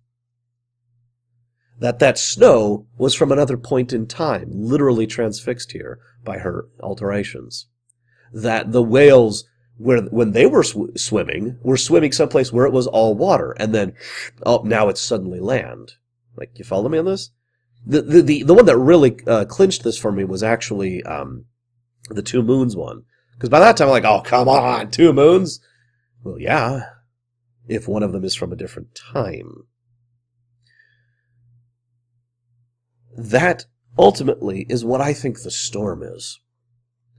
That 1.80 2.00
that 2.00 2.18
snow 2.18 2.88
was 2.98 3.14
from 3.14 3.32
another 3.32 3.56
point 3.56 3.94
in 3.94 4.08
time, 4.08 4.50
literally 4.52 5.06
transfixed 5.06 5.74
here, 5.74 6.00
by 6.28 6.38
her 6.38 6.68
alterations. 6.82 7.66
That 8.32 8.72
the 8.72 8.84
whales, 8.84 9.46
where, 9.78 10.02
when 10.02 10.34
they 10.34 10.46
were 10.46 10.64
sw- 10.64 10.96
swimming, 10.96 11.58
were 11.64 11.78
swimming 11.78 12.12
someplace 12.12 12.54
where 12.54 12.68
it 12.68 12.74
was 12.74 12.86
all 12.86 13.16
water, 13.16 13.56
and 13.58 13.74
then, 13.74 13.94
oh, 14.46 14.62
now 14.64 14.90
it's 14.90 15.02
suddenly 15.02 15.40
land. 15.40 15.94
Like, 16.36 16.52
you 16.60 16.66
follow 16.66 16.90
me 16.90 17.00
on 17.00 17.06
this? 17.06 17.32
The, 17.86 18.02
the, 18.02 18.22
the, 18.22 18.44
the 18.44 18.54
one 18.54 18.66
that 18.66 18.78
really 18.78 19.18
uh, 19.26 19.46
clinched 19.46 19.84
this 19.84 19.98
for 19.98 20.12
me 20.12 20.26
was 20.26 20.44
actually 20.44 21.02
um, 21.04 21.46
the 22.10 22.22
Two 22.22 22.44
Moons 22.44 22.76
one. 22.76 23.04
Because 23.34 23.50
by 23.50 23.60
that 23.60 23.78
time, 23.78 23.88
I'm 23.88 23.94
like, 23.94 24.04
oh, 24.04 24.22
come 24.22 24.50
on, 24.50 24.92
Two 24.92 25.14
Moons? 25.14 25.62
Well, 26.24 26.40
yeah, 26.40 26.82
if 27.68 27.88
one 27.88 28.04
of 28.04 28.12
them 28.12 28.26
is 28.26 28.36
from 28.36 28.52
a 28.52 28.58
different 28.58 28.94
time. 28.94 29.64
That 33.16 33.66
ultimately 33.98 34.66
is 34.70 34.86
what 34.86 35.02
I 35.02 35.14
think 35.14 35.42
the 35.42 35.52
storm 35.52 36.04
is. 36.04 36.40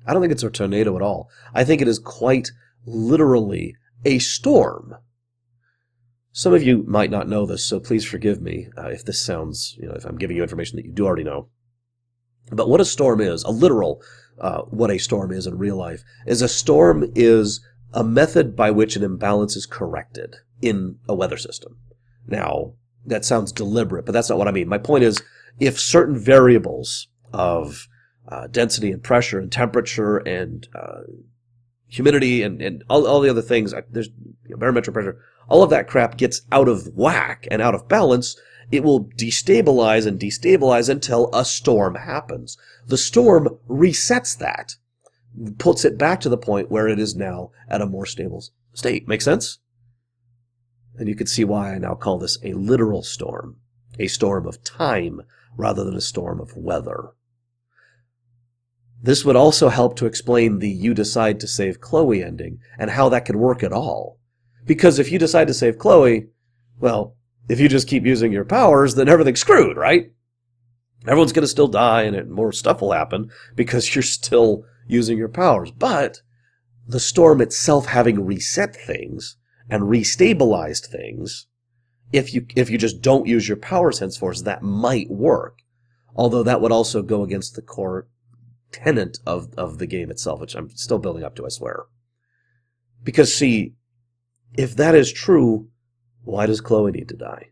I 0.07 0.13
don't 0.13 0.23
think 0.23 0.33
it's 0.33 0.43
a 0.43 0.51
tornado 0.51 0.97
at 0.97 1.03
all. 1.03 1.29
I 1.55 1.65
think 1.65 1.83
it 1.83 1.89
is 1.89 1.99
quite 1.99 2.51
literally 2.87 3.77
a 4.05 4.19
storm. 4.19 4.95
Some 6.33 6.55
of 6.55 6.63
you 6.63 6.85
might 6.87 7.11
not 7.11 7.29
know 7.29 7.47
this, 7.47 7.65
so 7.65 7.81
please 7.81 8.05
forgive 8.05 8.41
me 8.41 8.69
uh, 8.77 8.89
if 8.89 9.05
this 9.05 9.21
sounds, 9.21 9.77
you 9.79 9.89
know, 9.89 9.95
if 9.95 10.05
I'm 10.05 10.19
giving 10.19 10.37
you 10.37 10.43
information 10.43 10.77
that 10.77 10.85
you 10.85 10.93
do 10.93 11.05
already 11.05 11.25
know. 11.25 11.49
But 12.51 12.69
what 12.69 12.81
a 12.81 12.85
storm 12.85 13.21
is, 13.21 13.43
a 13.43 13.51
literal, 13.51 14.01
uh, 14.41 14.63
what 14.63 14.91
a 14.91 14.99
storm 14.99 15.33
is 15.33 15.47
in 15.47 15.59
real 15.59 15.77
life, 15.77 16.03
is 16.27 16.41
a 16.41 16.49
storm 16.49 17.11
is 17.15 17.61
a 17.93 18.05
method 18.05 18.55
by 18.55 18.71
which 18.71 18.97
an 18.97 19.03
imbalance 19.03 19.57
is 19.57 19.67
corrected 19.67 20.37
in 20.63 20.99
a 21.09 21.15
weather 21.15 21.37
system. 21.37 21.79
Now, 22.27 22.75
that 23.05 23.25
sounds 23.25 23.53
deliberate, 23.53 24.07
but 24.07 24.13
that's 24.13 24.29
not 24.29 24.39
what 24.39 24.49
I 24.49 24.53
mean. 24.53 24.69
My 24.69 24.79
point 24.79 25.05
is, 25.05 25.23
if 25.59 25.79
certain 25.79 26.19
variables 26.19 27.09
of 27.33 27.89
uh, 28.29 28.47
density 28.49 28.91
and 28.93 29.03
pressure 29.03 29.39
and 29.39 29.51
temperature 29.51 30.19
and 30.19 30.69
uh, 30.75 31.03
humidity 31.87 32.43
and, 32.43 32.61
and 32.61 32.85
all, 32.89 33.07
all 33.07 33.21
the 33.21 33.31
other 33.31 33.43
things, 33.43 33.75
there's 33.91 34.09
you 34.45 34.51
know, 34.51 34.57
barometric 34.57 34.93
pressure, 34.93 35.21
all 35.49 35.63
of 35.63 35.71
that 35.71 35.89
crap 35.89 36.17
gets 36.17 36.43
out 36.53 36.69
of 36.69 36.89
whack 36.95 37.47
and 37.51 37.63
out 37.63 37.75
of 37.75 37.89
balance, 37.89 38.39
it 38.71 38.85
will 38.85 39.05
destabilize 39.05 40.07
and 40.07 40.21
destabilize 40.21 40.89
until 40.89 41.31
a 41.33 41.45
storm 41.45 41.95
happens. 41.95 42.59
The 42.87 42.99
storm 42.99 43.49
resets 43.69 44.37
that, 44.39 44.77
puts 45.59 45.85
it 45.85 45.99
back 45.99 46.21
to 46.21 46.29
the 46.29 46.39
point 46.39 46.71
where 46.71 46.89
it 46.89 46.99
is 46.99 47.15
now 47.15 47.51
at 47.69 47.81
a 47.81 47.87
more 47.87 48.07
stable 48.07 48.45
state. 48.75 49.09
Make 49.09 49.23
sense? 49.23 49.59
And 50.97 51.09
you 51.09 51.15
can 51.15 51.27
see 51.27 51.45
why 51.45 51.75
I 51.75 51.79
now 51.79 51.95
call 51.95 52.19
this 52.19 52.39
a 52.43 52.55
literal 52.55 53.03
storm, 53.03 53.57
a 53.99 54.09
storm 54.09 54.47
of 54.47 54.63
time 54.65 55.23
rather 55.59 55.85
than 55.85 55.97
a 55.97 56.01
storm 56.01 56.41
of 56.41 56.57
weather. 56.57 57.11
This 59.03 59.25
would 59.25 59.37
also 59.37 59.69
help 59.69 59.97
to 59.97 60.07
explain 60.07 60.59
the 60.59 60.71
you 60.71 60.95
decide 60.95 61.39
to 61.41 61.47
save 61.47 61.81
Chloe 61.81 62.23
ending 62.23 62.61
and 62.79 62.91
how 62.91 63.11
that 63.11 63.27
could 63.27 63.37
work 63.37 63.63
at 63.63 63.73
all. 63.73 64.19
Because 64.65 64.99
if 64.99 65.13
you 65.13 65.19
decide 65.19 65.49
to 65.49 65.55
save 65.55 65.79
Chloe, 65.79 66.29
well, 66.81 67.17
if 67.49 67.61
you 67.61 67.69
just 67.69 67.89
keep 67.89 68.07
using 68.07 68.33
your 68.33 68.45
powers, 68.45 68.95
then 68.95 69.09
everything's 69.09 69.41
screwed, 69.41 69.77
right? 69.77 70.13
Everyone's 71.07 71.33
going 71.33 71.43
to 71.43 71.49
still 71.49 71.69
die 71.69 72.03
and 72.03 72.31
more 72.31 72.53
stuff 72.53 72.81
will 72.81 72.93
happen 72.93 73.31
because 73.55 73.95
you're 73.95 74.03
still 74.03 74.65
using 74.87 75.19
your 75.19 75.29
powers. 75.29 75.71
But 75.71 76.21
the 76.87 77.01
storm 77.01 77.41
itself 77.41 77.87
having 77.87 78.25
reset 78.25 78.75
things 78.75 79.37
and 79.69 79.85
restabilized 79.85 80.87
things, 80.87 81.48
if 82.13 82.33
you 82.33 82.47
if 82.57 82.71
you 82.71 82.79
just 82.79 83.03
don't 83.03 83.27
use 83.27 83.49
your 83.49 83.57
power 83.57 83.93
sense 83.93 84.17
force, 84.17 84.43
that 84.43 84.63
might 84.63 85.11
work. 85.11 85.59
Although 86.15 86.43
that 86.43 86.61
would 86.61 86.73
also 86.73 87.03
go 87.03 87.23
against 87.23 87.55
the 87.55 87.63
core 87.63 88.09
tenet 88.73 89.19
of, 89.27 89.55
of 89.57 89.79
the 89.79 89.87
game 89.87 90.11
itself, 90.11 90.41
which 90.41 90.55
I'm 90.55 90.71
still 90.71 90.99
building 90.99 91.23
up 91.23 91.37
to, 91.37 91.47
I 91.47 91.49
swear. 91.49 91.85
Because 93.03 93.35
see, 93.35 93.75
if 94.55 94.75
that 94.77 94.95
is 94.95 95.13
true, 95.13 95.69
why 96.25 96.47
does 96.47 96.61
Chloe 96.61 96.93
need 96.93 97.09
to 97.09 97.17
die? 97.17 97.51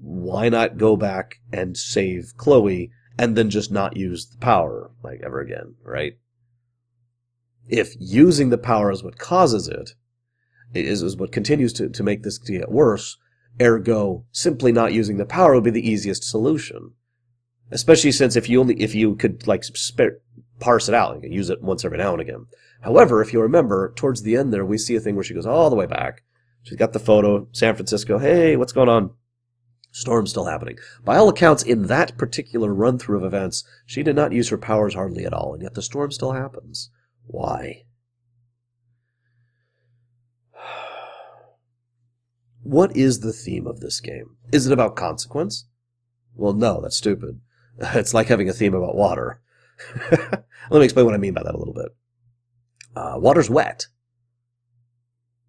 Why 0.00 0.48
not 0.48 0.78
go 0.78 0.96
back 0.96 1.36
and 1.52 1.76
save 1.76 2.32
Chloe 2.36 2.90
and 3.18 3.36
then 3.36 3.50
just 3.50 3.70
not 3.70 3.96
use 3.96 4.26
the 4.26 4.38
power 4.38 4.90
like 5.02 5.20
ever 5.24 5.40
again, 5.40 5.74
right? 5.82 6.14
If 7.68 7.94
using 7.98 8.50
the 8.50 8.58
power 8.58 8.90
is 8.90 9.02
what 9.02 9.18
causes 9.18 9.68
it, 9.68 9.94
is, 10.72 11.02
is 11.02 11.16
what 11.16 11.32
continues 11.32 11.72
to, 11.74 11.88
to 11.88 12.02
make 12.02 12.22
this 12.22 12.38
get 12.38 12.70
worse, 12.70 13.18
ergo 13.60 14.24
simply 14.32 14.72
not 14.72 14.92
using 14.92 15.16
the 15.16 15.26
power 15.26 15.54
would 15.54 15.64
be 15.64 15.70
the 15.70 15.88
easiest 15.88 16.24
solution. 16.24 16.92
Especially 17.70 18.12
since 18.12 18.36
if 18.36 18.48
you 18.48 18.60
only 18.60 18.80
if 18.80 18.94
you 18.94 19.16
could 19.16 19.46
like 19.46 19.64
spare, 19.64 20.18
parse 20.60 20.88
it 20.88 20.94
out, 20.94 21.16
and 21.16 21.34
use 21.34 21.50
it 21.50 21.62
once 21.62 21.84
every 21.84 21.98
now 21.98 22.12
and 22.12 22.20
again. 22.20 22.46
However, 22.82 23.22
if 23.22 23.32
you 23.32 23.40
remember, 23.40 23.92
towards 23.96 24.22
the 24.22 24.36
end 24.36 24.52
there, 24.52 24.64
we 24.64 24.78
see 24.78 24.94
a 24.94 25.00
thing 25.00 25.14
where 25.14 25.24
she 25.24 25.34
goes 25.34 25.46
all 25.46 25.70
the 25.70 25.76
way 25.76 25.86
back. 25.86 26.22
She's 26.62 26.78
got 26.78 26.92
the 26.92 26.98
photo, 26.98 27.48
San 27.52 27.74
Francisco. 27.74 28.18
Hey, 28.18 28.56
what's 28.56 28.72
going 28.72 28.88
on? 28.88 29.10
Storm's 29.90 30.30
still 30.30 30.46
happening. 30.46 30.78
By 31.04 31.16
all 31.16 31.28
accounts, 31.28 31.62
in 31.62 31.86
that 31.86 32.18
particular 32.18 32.74
run 32.74 32.98
through 32.98 33.18
of 33.18 33.24
events, 33.24 33.64
she 33.86 34.02
did 34.02 34.16
not 34.16 34.32
use 34.32 34.48
her 34.48 34.58
powers 34.58 34.94
hardly 34.94 35.24
at 35.24 35.32
all, 35.32 35.54
and 35.54 35.62
yet 35.62 35.74
the 35.74 35.82
storm 35.82 36.10
still 36.10 36.32
happens. 36.32 36.90
Why? 37.26 37.83
What 42.64 42.96
is 42.96 43.20
the 43.20 43.32
theme 43.32 43.66
of 43.66 43.80
this 43.80 44.00
game? 44.00 44.36
Is 44.50 44.66
it 44.66 44.72
about 44.72 44.96
consequence? 44.96 45.66
Well, 46.34 46.54
no, 46.54 46.80
that's 46.80 46.96
stupid. 46.96 47.40
It's 47.94 48.14
like 48.14 48.28
having 48.28 48.48
a 48.48 48.52
theme 48.52 48.72
about 48.72 48.94
water. 48.94 49.40
Let 50.10 50.44
me 50.70 50.84
explain 50.84 51.06
what 51.06 51.14
I 51.14 51.18
mean 51.18 51.34
by 51.34 51.42
that 51.42 51.54
a 51.54 51.58
little 51.58 51.74
bit. 51.74 51.88
Uh, 52.94 53.14
water's 53.16 53.50
wet. 53.50 53.86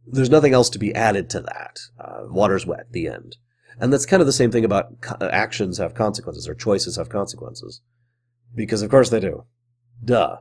There's 0.08 0.30
nothing 0.30 0.51
else 0.51 0.69
to 0.71 0.80
be 0.80 0.93
added 0.93 1.30
to 1.30 1.41
that. 1.41 1.80
Uh, 1.99 2.23
water's 2.28 2.65
wet, 2.65 2.91
the 2.91 3.08
end. 3.08 3.38
And 3.80 3.93
that's 3.93 4.08
kind 4.08 4.21
of 4.21 4.28
the 4.28 4.34
same 4.34 4.51
thing 4.51 4.65
about 4.65 5.01
co- 5.01 5.17
actions 5.28 5.78
have 5.78 5.93
consequences 5.93 6.47
or 6.47 6.56
choices 6.56 6.95
have 6.97 7.10
consequences. 7.10 7.82
Because 8.56 8.82
of 8.82 8.89
course 8.89 9.10
they 9.10 9.19
do. 9.19 9.45
Duh. 10.04 10.38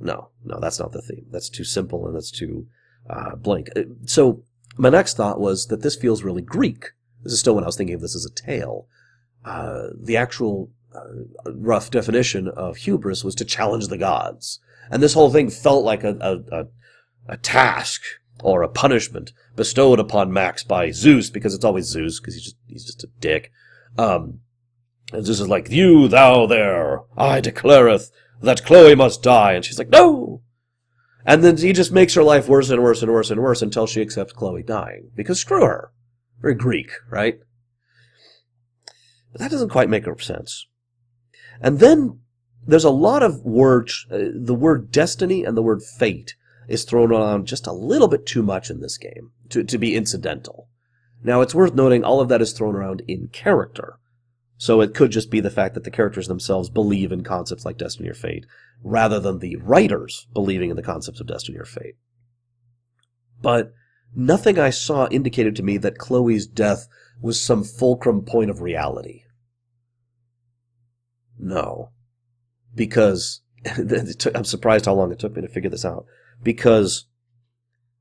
No, 0.00 0.30
no, 0.42 0.58
that's 0.58 0.80
not 0.80 0.92
the 0.92 1.02
theme. 1.02 1.26
That's 1.30 1.50
too 1.50 1.64
simple 1.64 2.06
and 2.06 2.16
that's 2.16 2.30
too 2.30 2.66
uh, 3.08 3.36
blank. 3.36 3.68
Uh, 3.76 3.82
so 4.06 4.42
my 4.80 4.88
next 4.88 5.16
thought 5.16 5.40
was 5.40 5.66
that 5.66 5.82
this 5.82 5.96
feels 5.96 6.22
really 6.22 6.42
Greek. 6.42 6.92
This 7.22 7.34
is 7.34 7.40
still 7.40 7.54
when 7.54 7.64
I 7.64 7.68
was 7.68 7.76
thinking 7.76 7.94
of 7.94 8.00
this 8.00 8.16
as 8.16 8.24
a 8.24 8.34
tale. 8.34 8.86
Uh, 9.44 9.88
the 9.94 10.16
actual 10.16 10.70
uh, 10.94 11.52
rough 11.52 11.90
definition 11.90 12.48
of 12.48 12.78
hubris 12.78 13.22
was 13.22 13.34
to 13.36 13.44
challenge 13.44 13.88
the 13.88 13.98
gods. 13.98 14.58
And 14.90 15.02
this 15.02 15.14
whole 15.14 15.30
thing 15.30 15.50
felt 15.50 15.84
like 15.84 16.02
a, 16.02 16.16
a, 16.20 16.60
a, 16.62 16.66
a 17.28 17.36
task 17.36 18.02
or 18.42 18.62
a 18.62 18.68
punishment 18.68 19.32
bestowed 19.54 20.00
upon 20.00 20.32
Max 20.32 20.64
by 20.64 20.90
Zeus, 20.90 21.30
because 21.30 21.54
it's 21.54 21.64
always 21.64 21.86
Zeus, 21.86 22.18
because 22.18 22.34
he's 22.34 22.44
just, 22.44 22.56
he's 22.66 22.84
just 22.86 23.04
a 23.04 23.08
dick. 23.20 23.52
Um, 23.98 24.40
and 25.12 25.26
Zeus 25.26 25.40
is 25.40 25.48
like, 25.48 25.70
You, 25.70 26.08
thou 26.08 26.46
there, 26.46 27.02
I 27.16 27.40
declareth 27.40 28.10
that 28.40 28.64
Chloe 28.64 28.94
must 28.94 29.22
die. 29.22 29.52
And 29.52 29.64
she's 29.64 29.78
like, 29.78 29.90
No! 29.90 30.42
And 31.30 31.44
then 31.44 31.56
he 31.56 31.72
just 31.72 31.92
makes 31.92 32.14
her 32.14 32.24
life 32.24 32.48
worse 32.48 32.70
and 32.70 32.82
worse 32.82 33.02
and 33.02 33.12
worse 33.12 33.30
and 33.30 33.40
worse 33.40 33.62
until 33.62 33.86
she 33.86 34.00
accepts 34.00 34.32
Chloe 34.32 34.64
dying. 34.64 35.12
Because 35.14 35.38
screw 35.38 35.64
her. 35.64 35.92
Very 36.40 36.56
Greek, 36.56 36.90
right? 37.08 37.38
But 39.30 39.40
that 39.40 39.52
doesn't 39.52 39.68
quite 39.68 39.88
make 39.88 40.06
sense. 40.20 40.66
And 41.60 41.78
then 41.78 42.18
there's 42.66 42.82
a 42.82 42.90
lot 42.90 43.22
of 43.22 43.44
words, 43.44 44.06
uh, 44.10 44.18
the 44.34 44.56
word 44.56 44.90
destiny 44.90 45.44
and 45.44 45.56
the 45.56 45.62
word 45.62 45.84
fate 45.84 46.34
is 46.66 46.82
thrown 46.82 47.12
around 47.12 47.46
just 47.46 47.68
a 47.68 47.72
little 47.72 48.08
bit 48.08 48.26
too 48.26 48.42
much 48.42 48.68
in 48.68 48.80
this 48.80 48.98
game 48.98 49.30
to, 49.50 49.62
to 49.62 49.78
be 49.78 49.94
incidental. 49.94 50.68
Now, 51.22 51.42
it's 51.42 51.54
worth 51.54 51.74
noting 51.74 52.02
all 52.02 52.20
of 52.20 52.28
that 52.30 52.42
is 52.42 52.52
thrown 52.52 52.74
around 52.74 53.02
in 53.06 53.28
character. 53.28 53.99
So 54.60 54.82
it 54.82 54.94
could 54.94 55.10
just 55.10 55.30
be 55.30 55.40
the 55.40 55.48
fact 55.48 55.72
that 55.72 55.84
the 55.84 55.90
characters 55.90 56.28
themselves 56.28 56.68
believe 56.68 57.12
in 57.12 57.24
concepts 57.24 57.64
like 57.64 57.78
destiny 57.78 58.10
or 58.10 58.14
fate, 58.14 58.44
rather 58.82 59.18
than 59.18 59.38
the 59.38 59.56
writers 59.56 60.26
believing 60.34 60.68
in 60.68 60.76
the 60.76 60.82
concepts 60.82 61.18
of 61.18 61.26
destiny 61.26 61.56
or 61.56 61.64
fate. 61.64 61.94
But 63.40 63.72
nothing 64.14 64.58
I 64.58 64.68
saw 64.68 65.08
indicated 65.08 65.56
to 65.56 65.62
me 65.62 65.78
that 65.78 65.96
Chloe's 65.96 66.46
death 66.46 66.88
was 67.22 67.40
some 67.40 67.64
fulcrum 67.64 68.22
point 68.22 68.50
of 68.50 68.60
reality. 68.60 69.22
No. 71.38 71.92
Because, 72.74 73.40
I'm 74.34 74.44
surprised 74.44 74.84
how 74.84 74.92
long 74.92 75.10
it 75.10 75.18
took 75.18 75.34
me 75.34 75.40
to 75.40 75.48
figure 75.48 75.70
this 75.70 75.86
out. 75.86 76.04
Because 76.42 77.06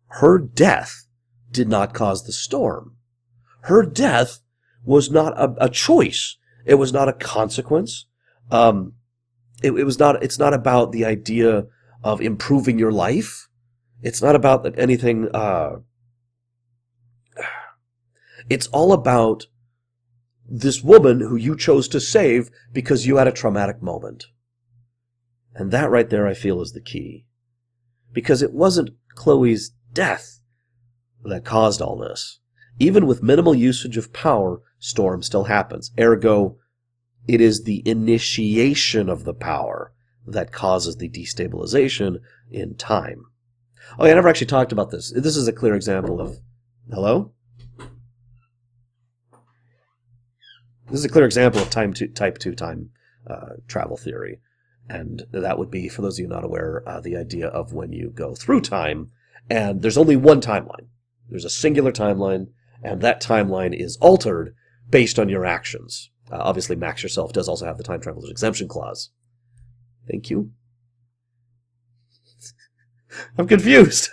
her 0.08 0.38
death 0.38 1.08
did 1.52 1.70
not 1.70 1.94
cause 1.94 2.26
the 2.26 2.34
storm. 2.34 2.98
Her 3.62 3.84
death 3.84 4.40
was 4.84 5.10
not 5.10 5.40
a, 5.40 5.56
a 5.64 5.70
choice. 5.70 6.36
It 6.70 6.78
was 6.78 6.94
not 6.94 7.10
a 7.10 7.14
consequence. 7.14 8.06
Um, 8.52 8.94
it, 9.64 9.72
it 9.72 9.86
was 9.86 9.98
not, 9.98 10.22
it's 10.22 10.38
not 10.38 10.54
about 10.54 10.92
the 10.92 11.04
idea 11.04 11.66
of 12.04 12.22
improving 12.22 12.78
your 12.78 12.92
life. 12.92 13.50
It's 14.04 14.22
not 14.22 14.36
about 14.36 14.78
anything, 14.78 15.30
uh, 15.34 15.78
it's 18.52 18.68
all 18.68 18.94
about 18.94 19.48
this 20.48 20.84
woman 20.84 21.22
who 21.22 21.36
you 21.36 21.58
chose 21.58 21.88
to 21.88 22.00
save 22.00 22.52
because 22.72 23.08
you 23.08 23.18
had 23.18 23.28
a 23.28 23.32
traumatic 23.32 23.82
moment. 23.82 24.26
And 25.56 25.72
that 25.72 25.90
right 25.90 26.08
there, 26.08 26.28
I 26.28 26.36
feel, 26.36 26.62
is 26.62 26.74
the 26.74 26.82
key. 26.82 27.26
Because 28.14 28.44
it 28.44 28.54
wasn't 28.54 28.92
Chloe's 29.16 29.72
death 29.92 30.40
that 31.24 31.46
caused 31.46 31.82
all 31.82 31.98
this. 31.98 32.40
Even 32.78 33.08
with 33.08 33.24
minimal 33.24 33.56
usage 33.56 33.98
of 33.98 34.14
power, 34.14 34.62
storm 34.80 35.22
still 35.22 35.46
happens. 35.46 35.92
Ergo, 36.00 36.58
it 37.28 37.42
is 37.42 37.64
the 37.64 37.88
initiation 37.88 39.10
of 39.10 39.24
the 39.24 39.34
power 39.34 39.94
that 40.26 40.52
causes 40.52 40.98
the 40.98 41.10
destabilization 41.10 42.18
in 42.50 42.76
time. 42.76 43.26
Oh, 43.98 44.06
yeah, 44.06 44.12
I 44.12 44.16
never 44.16 44.30
actually 44.30 44.48
talked 44.48 44.72
about 44.72 44.92
this. 44.92 45.12
This 45.16 45.36
is 45.36 45.48
a 45.48 45.54
clear 45.54 45.76
example 45.76 46.22
of. 46.22 46.38
Hello? 46.92 47.32
This 50.90 51.02
is 51.02 51.06
a 51.06 51.10
clear 51.10 51.26
example 51.26 51.62
of 51.62 51.70
time 51.70 51.94
two, 51.94 52.08
type 52.08 52.40
2 52.40 52.56
time 52.56 52.90
uh, 53.28 53.58
travel 53.68 53.96
theory. 53.96 54.40
And 54.90 55.24
that 55.32 55.60
would 55.60 55.70
be, 55.70 55.88
for 55.88 56.02
those 56.02 56.18
of 56.18 56.24
you 56.24 56.28
not 56.28 56.44
aware, 56.44 56.82
uh, 56.88 57.00
the 57.00 57.16
idea 57.16 57.48
of 57.48 57.74
when 57.74 57.94
you 57.94 58.10
go 58.10 58.34
through 58.34 58.62
time, 58.62 59.12
and 59.50 59.84
there's 59.84 59.98
only 59.98 60.16
one 60.16 60.42
timeline. 60.42 60.88
There's 61.30 61.46
a 61.46 61.50
singular 61.50 61.92
timeline, 61.92 62.48
and 62.84 63.02
that 63.02 63.22
timeline 63.22 63.80
is 63.80 63.98
altered 63.98 64.56
based 64.90 65.20
on 65.20 65.30
your 65.30 65.46
actions. 65.46 66.10
Uh, 66.32 66.38
obviously, 66.40 66.76
Max 66.76 67.04
yourself 67.04 67.34
does 67.34 67.48
also 67.48 67.66
have 67.66 67.78
the 67.78 67.84
time 67.84 68.02
traveler's 68.02 68.30
exemption 68.30 68.68
clause. 68.68 69.10
Thank 70.10 70.30
you. 70.30 70.52
I'm 73.38 73.48
confused. 73.48 74.10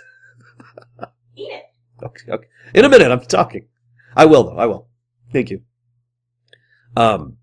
Eat 1.35 1.49
it. 1.51 1.63
Okay, 2.03 2.31
okay. 2.31 2.47
In 2.73 2.85
a 2.85 2.89
minute, 2.89 3.11
I'm 3.11 3.21
talking. 3.21 3.67
I 4.15 4.25
will, 4.25 4.43
though. 4.43 4.57
I 4.57 4.65
will. 4.65 4.87
Thank 5.31 5.49
you. 5.51 5.61
Um, 6.95 7.37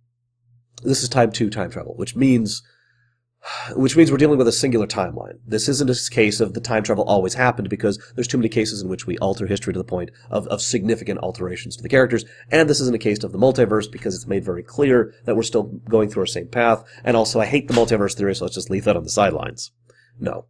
this 0.82 1.02
is 1.02 1.08
time 1.08 1.30
two 1.30 1.50
time 1.50 1.70
travel, 1.70 1.94
which 1.96 2.16
means 2.16 2.62
which 3.74 3.96
means 3.96 4.11
we're 4.11 4.16
dealing 4.16 4.38
with 4.38 4.48
a 4.48 4.52
singular 4.52 4.87
timeline. 4.87 5.38
This 5.46 5.68
isn't 5.68 5.90
a 5.90 6.11
case 6.11 6.40
of 6.40 6.54
the 6.54 6.61
time 6.61 6.83
travel 6.83 7.04
always 7.04 7.35
happened 7.35 7.68
because 7.68 7.98
there's 8.14 8.28
too 8.28 8.38
many 8.38 8.48
cases 8.48 8.80
in 8.80 8.88
which 8.88 9.07
we 9.07 9.18
alter 9.18 9.46
history 9.46 9.72
to 9.72 9.78
the 9.78 9.85
point 9.85 10.11
of, 10.30 10.46
of 10.48 10.62
significant 10.62 11.20
alterations 11.20 11.76
to 11.76 11.83
the 11.83 11.88
characters. 11.88 12.24
And 12.50 12.68
this 12.68 12.80
isn't 12.80 12.94
a 12.94 12.98
case 12.98 13.22
of 13.22 13.33
the 13.33 13.38
multiverse 13.38 13.90
because 13.90 14.14
it's 14.14 14.26
made 14.26 14.44
very 14.44 14.62
clear 14.62 15.14
that 15.24 15.37
we're 15.37 15.42
still 15.42 15.64
going 15.88 16.09
through 16.09 16.22
our 16.22 16.26
same 16.26 16.48
path. 16.48 16.85
And 17.04 17.16
also, 17.16 17.40
I 17.40 17.46
hate 17.46 17.68
the 17.68 17.74
multiverse 17.74 18.14
theory, 18.14 18.35
so 18.35 18.44
let's 18.44 18.54
just 18.54 18.70
leave 18.70 18.85
that 18.85 18.96
on 18.96 19.04
the 19.04 19.11
sidelines. 19.11 19.72
No. 20.18 20.46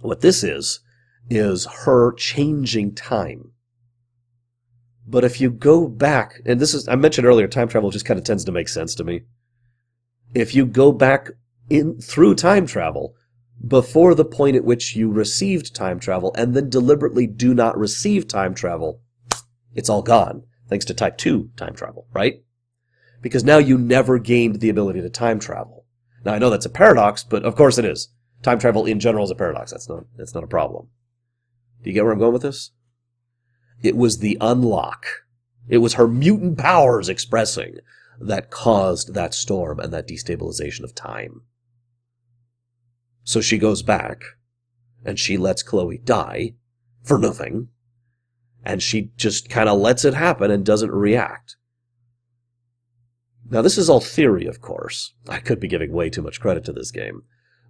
What 0.00 0.20
this 0.20 0.44
is, 0.44 0.80
is 1.28 1.66
her 1.84 2.12
changing 2.12 2.94
time. 2.94 3.52
But 5.06 5.24
if 5.24 5.40
you 5.40 5.50
go 5.50 5.88
back, 5.88 6.40
and 6.46 6.60
this 6.60 6.72
is, 6.72 6.86
I 6.86 6.94
mentioned 6.94 7.26
earlier, 7.26 7.48
time 7.48 7.66
travel 7.66 7.90
just 7.90 8.04
kind 8.04 8.18
of 8.18 8.24
tends 8.24 8.44
to 8.44 8.52
make 8.52 8.68
sense 8.68 8.94
to 8.94 9.04
me. 9.04 9.22
If 10.34 10.54
you 10.54 10.66
go 10.66 10.92
back 10.92 11.30
in 11.70 12.00
through 12.00 12.34
time 12.34 12.66
travel 12.66 13.14
before 13.66 14.14
the 14.14 14.24
point 14.24 14.56
at 14.56 14.64
which 14.64 14.96
you 14.96 15.10
received 15.10 15.74
time 15.74 16.00
travel 16.00 16.34
and 16.36 16.54
then 16.54 16.68
deliberately 16.68 17.26
do 17.26 17.54
not 17.54 17.78
receive 17.78 18.26
time 18.26 18.54
travel, 18.54 19.00
it's 19.74 19.88
all 19.88 20.02
gone 20.02 20.42
thanks 20.68 20.84
to 20.86 20.94
type 20.94 21.18
2 21.18 21.50
time 21.56 21.74
travel, 21.74 22.06
right? 22.12 22.42
Because 23.22 23.44
now 23.44 23.58
you 23.58 23.76
never 23.76 24.18
gained 24.18 24.60
the 24.60 24.70
ability 24.70 25.00
to 25.02 25.10
time 25.10 25.38
travel. 25.38 25.84
Now 26.24 26.34
I 26.34 26.38
know 26.38 26.50
that's 26.50 26.66
a 26.66 26.70
paradox, 26.70 27.22
but 27.22 27.44
of 27.44 27.56
course 27.56 27.78
it 27.78 27.84
is. 27.84 28.08
Time 28.42 28.58
travel 28.58 28.86
in 28.86 29.00
general 29.00 29.24
is 29.24 29.30
a 29.30 29.34
paradox. 29.34 29.70
That's 29.70 29.88
not 29.88 30.04
that's 30.16 30.34
not 30.34 30.44
a 30.44 30.48
problem. 30.48 30.88
Do 31.82 31.90
you 31.90 31.94
get 31.94 32.04
where 32.04 32.12
I'm 32.12 32.18
going 32.18 32.32
with 32.32 32.42
this? 32.42 32.70
It 33.82 33.96
was 33.96 34.18
the 34.18 34.38
unlock. 34.40 35.06
It 35.68 35.78
was 35.78 35.94
her 35.94 36.08
mutant 36.08 36.58
powers 36.58 37.08
expressing 37.08 37.76
that 38.20 38.50
caused 38.50 39.14
that 39.14 39.34
storm 39.34 39.80
and 39.80 39.92
that 39.92 40.08
destabilization 40.08 40.84
of 40.84 40.94
time. 40.94 41.42
So 43.24 43.40
she 43.40 43.58
goes 43.58 43.82
back, 43.82 44.22
and 45.04 45.18
she 45.18 45.36
lets 45.36 45.62
Chloe 45.62 45.98
die 45.98 46.54
for 47.02 47.18
nothing, 47.18 47.68
and 48.64 48.82
she 48.82 49.10
just 49.16 49.48
kind 49.48 49.68
of 49.68 49.78
lets 49.78 50.04
it 50.04 50.14
happen 50.14 50.50
and 50.50 50.64
doesn't 50.64 50.90
react. 50.90 51.56
Now, 53.48 53.62
this 53.62 53.78
is 53.78 53.90
all 53.90 54.00
theory, 54.00 54.46
of 54.46 54.60
course. 54.60 55.12
I 55.28 55.38
could 55.38 55.58
be 55.58 55.68
giving 55.68 55.92
way 55.92 56.08
too 56.08 56.22
much 56.22 56.40
credit 56.40 56.64
to 56.64 56.72
this 56.72 56.92
game. 56.92 57.22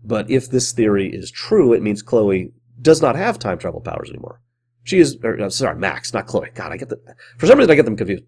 But 0.05 0.31
if 0.31 0.51
this 0.51 0.73
theory 0.73 1.09
is 1.09 1.31
true, 1.31 1.73
it 1.73 1.83
means 1.83 2.03
Chloe 2.03 2.53
does 2.81 3.01
not 3.01 3.17
have 3.17 3.39
time 3.39 3.59
travel 3.59 3.81
powers 3.81 4.11
anymore. 4.11 4.43
She 4.85 4.99
is, 4.99 5.17
or, 5.23 5.41
uh, 5.41 5.51
sorry, 5.51 5.79
Max, 5.79 6.13
not 6.13 6.27
Chloe. 6.27 6.51
God, 6.55 6.73
I 6.73 6.77
get 6.77 6.89
the, 6.89 6.99
for 7.39 7.47
some 7.47 7.59
reason 7.59 7.71
I 7.71 7.75
get 7.75 7.85
them 7.85 7.97
confused. 7.97 8.25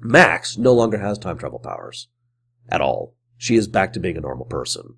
Max 0.00 0.56
no 0.56 0.72
longer 0.72 0.98
has 0.98 1.18
time 1.18 1.38
travel 1.38 1.58
powers. 1.58 2.08
At 2.68 2.80
all. 2.80 3.14
She 3.36 3.56
is 3.56 3.68
back 3.68 3.92
to 3.92 4.00
being 4.00 4.16
a 4.16 4.20
normal 4.20 4.46
person. 4.46 4.96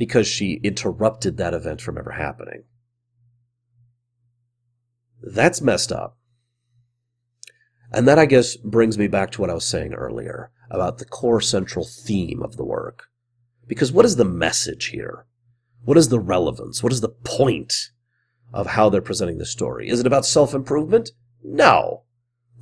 Because 0.00 0.26
she 0.26 0.60
interrupted 0.64 1.36
that 1.36 1.52
event 1.52 1.82
from 1.82 1.98
ever 1.98 2.12
happening. 2.12 2.62
That's 5.22 5.60
messed 5.60 5.92
up. 5.92 6.16
And 7.92 8.08
that, 8.08 8.18
I 8.18 8.24
guess, 8.24 8.56
brings 8.56 8.96
me 8.96 9.08
back 9.08 9.30
to 9.32 9.42
what 9.42 9.50
I 9.50 9.54
was 9.54 9.66
saying 9.66 9.92
earlier 9.92 10.52
about 10.70 10.96
the 10.96 11.04
core 11.04 11.42
central 11.42 11.84
theme 11.84 12.42
of 12.42 12.56
the 12.56 12.64
work. 12.64 13.08
Because 13.66 13.92
what 13.92 14.06
is 14.06 14.16
the 14.16 14.24
message 14.24 14.86
here? 14.86 15.26
What 15.84 15.98
is 15.98 16.08
the 16.08 16.18
relevance? 16.18 16.82
What 16.82 16.94
is 16.94 17.02
the 17.02 17.10
point 17.10 17.90
of 18.54 18.68
how 18.68 18.88
they're 18.88 19.02
presenting 19.02 19.36
the 19.36 19.44
story? 19.44 19.90
Is 19.90 20.00
it 20.00 20.06
about 20.06 20.24
self-improvement? 20.24 21.10
No. 21.44 22.04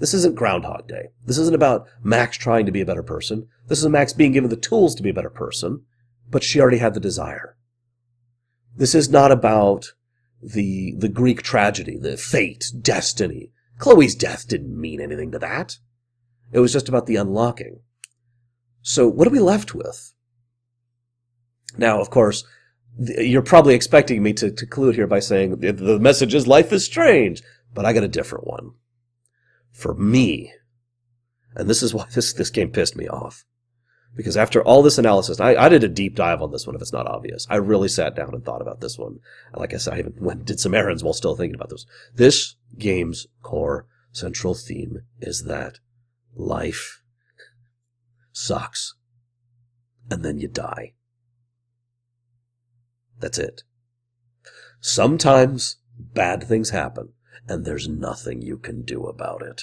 This 0.00 0.12
isn't 0.12 0.34
Groundhog 0.34 0.88
Day. 0.88 1.10
This 1.24 1.38
isn't 1.38 1.54
about 1.54 1.86
Max 2.02 2.36
trying 2.36 2.66
to 2.66 2.72
be 2.72 2.80
a 2.80 2.86
better 2.86 3.04
person. 3.04 3.46
This 3.68 3.78
is 3.78 3.86
Max 3.86 4.12
being 4.12 4.32
given 4.32 4.50
the 4.50 4.56
tools 4.56 4.96
to 4.96 5.04
be 5.04 5.10
a 5.10 5.14
better 5.14 5.30
person, 5.30 5.84
but 6.30 6.42
she 6.42 6.60
already 6.60 6.78
had 6.78 6.94
the 6.94 7.00
desire. 7.00 7.56
This 8.76 8.94
is 8.94 9.08
not 9.08 9.32
about 9.32 9.92
the, 10.42 10.94
the 10.96 11.08
Greek 11.08 11.42
tragedy, 11.42 11.96
the 11.96 12.16
fate, 12.16 12.72
destiny. 12.80 13.50
Chloe's 13.78 14.14
death 14.14 14.46
didn't 14.46 14.80
mean 14.80 15.00
anything 15.00 15.32
to 15.32 15.38
that. 15.38 15.78
It 16.52 16.60
was 16.60 16.72
just 16.72 16.88
about 16.88 17.06
the 17.06 17.16
unlocking. 17.16 17.80
So 18.82 19.08
what 19.08 19.26
are 19.26 19.32
we 19.32 19.40
left 19.40 19.74
with? 19.74 20.14
Now, 21.76 22.00
of 22.00 22.10
course, 22.10 22.44
you're 22.98 23.42
probably 23.42 23.74
expecting 23.74 24.22
me 24.22 24.32
to, 24.34 24.50
to 24.50 24.66
conclude 24.66 24.94
here 24.94 25.06
by 25.06 25.20
saying 25.20 25.60
the 25.60 25.98
message 25.98 26.34
is 26.34 26.46
life 26.46 26.72
is 26.72 26.84
strange, 26.84 27.42
but 27.72 27.84
I 27.84 27.92
got 27.92 28.04
a 28.04 28.08
different 28.08 28.46
one. 28.46 28.72
For 29.72 29.94
me, 29.94 30.52
and 31.54 31.68
this 31.68 31.82
is 31.82 31.94
why 31.94 32.06
this, 32.14 32.32
this 32.32 32.50
game 32.50 32.70
pissed 32.70 32.96
me 32.96 33.08
off. 33.08 33.44
Because 34.14 34.36
after 34.36 34.62
all 34.62 34.82
this 34.82 34.98
analysis, 34.98 35.38
I, 35.38 35.54
I 35.54 35.68
did 35.68 35.84
a 35.84 35.88
deep 35.88 36.16
dive 36.16 36.42
on 36.42 36.50
this 36.50 36.66
one 36.66 36.74
if 36.74 36.82
it's 36.82 36.92
not 36.92 37.06
obvious. 37.06 37.46
I 37.48 37.56
really 37.56 37.88
sat 37.88 38.16
down 38.16 38.34
and 38.34 38.44
thought 38.44 38.62
about 38.62 38.80
this 38.80 38.98
one. 38.98 39.20
Like 39.54 39.72
I 39.72 39.76
said, 39.76 39.94
I 39.94 39.98
even 39.98 40.14
went 40.20 40.44
did 40.44 40.60
some 40.60 40.74
errands 40.74 41.04
while 41.04 41.14
still 41.14 41.36
thinking 41.36 41.54
about 41.54 41.70
this. 41.70 41.86
This 42.14 42.56
game's 42.76 43.26
core 43.42 43.86
central 44.12 44.54
theme 44.54 45.02
is 45.20 45.44
that 45.44 45.78
life 46.34 47.02
sucks. 48.32 48.94
And 50.10 50.24
then 50.24 50.38
you 50.38 50.48
die. 50.48 50.94
That's 53.20 53.38
it. 53.38 53.62
Sometimes 54.80 55.76
bad 55.98 56.44
things 56.44 56.70
happen, 56.70 57.12
and 57.48 57.64
there's 57.64 57.88
nothing 57.88 58.42
you 58.42 58.58
can 58.58 58.82
do 58.82 59.06
about 59.06 59.42
it. 59.42 59.62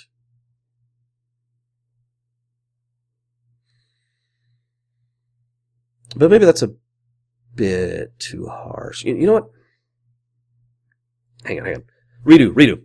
But 6.16 6.32
maybe 6.32 6.45
that's 6.45 6.63
a 6.63 6.74
bit 7.55 8.18
too 8.20 8.47
harsh. 8.47 9.03
You, 9.03 9.16
you 9.16 9.26
know 9.26 9.34
what? 9.34 9.49
Hang 11.43 11.59
on, 11.59 11.66
hang 11.66 11.76
on. 11.76 11.84
Redo, 12.26 12.53
redo. 12.53 12.82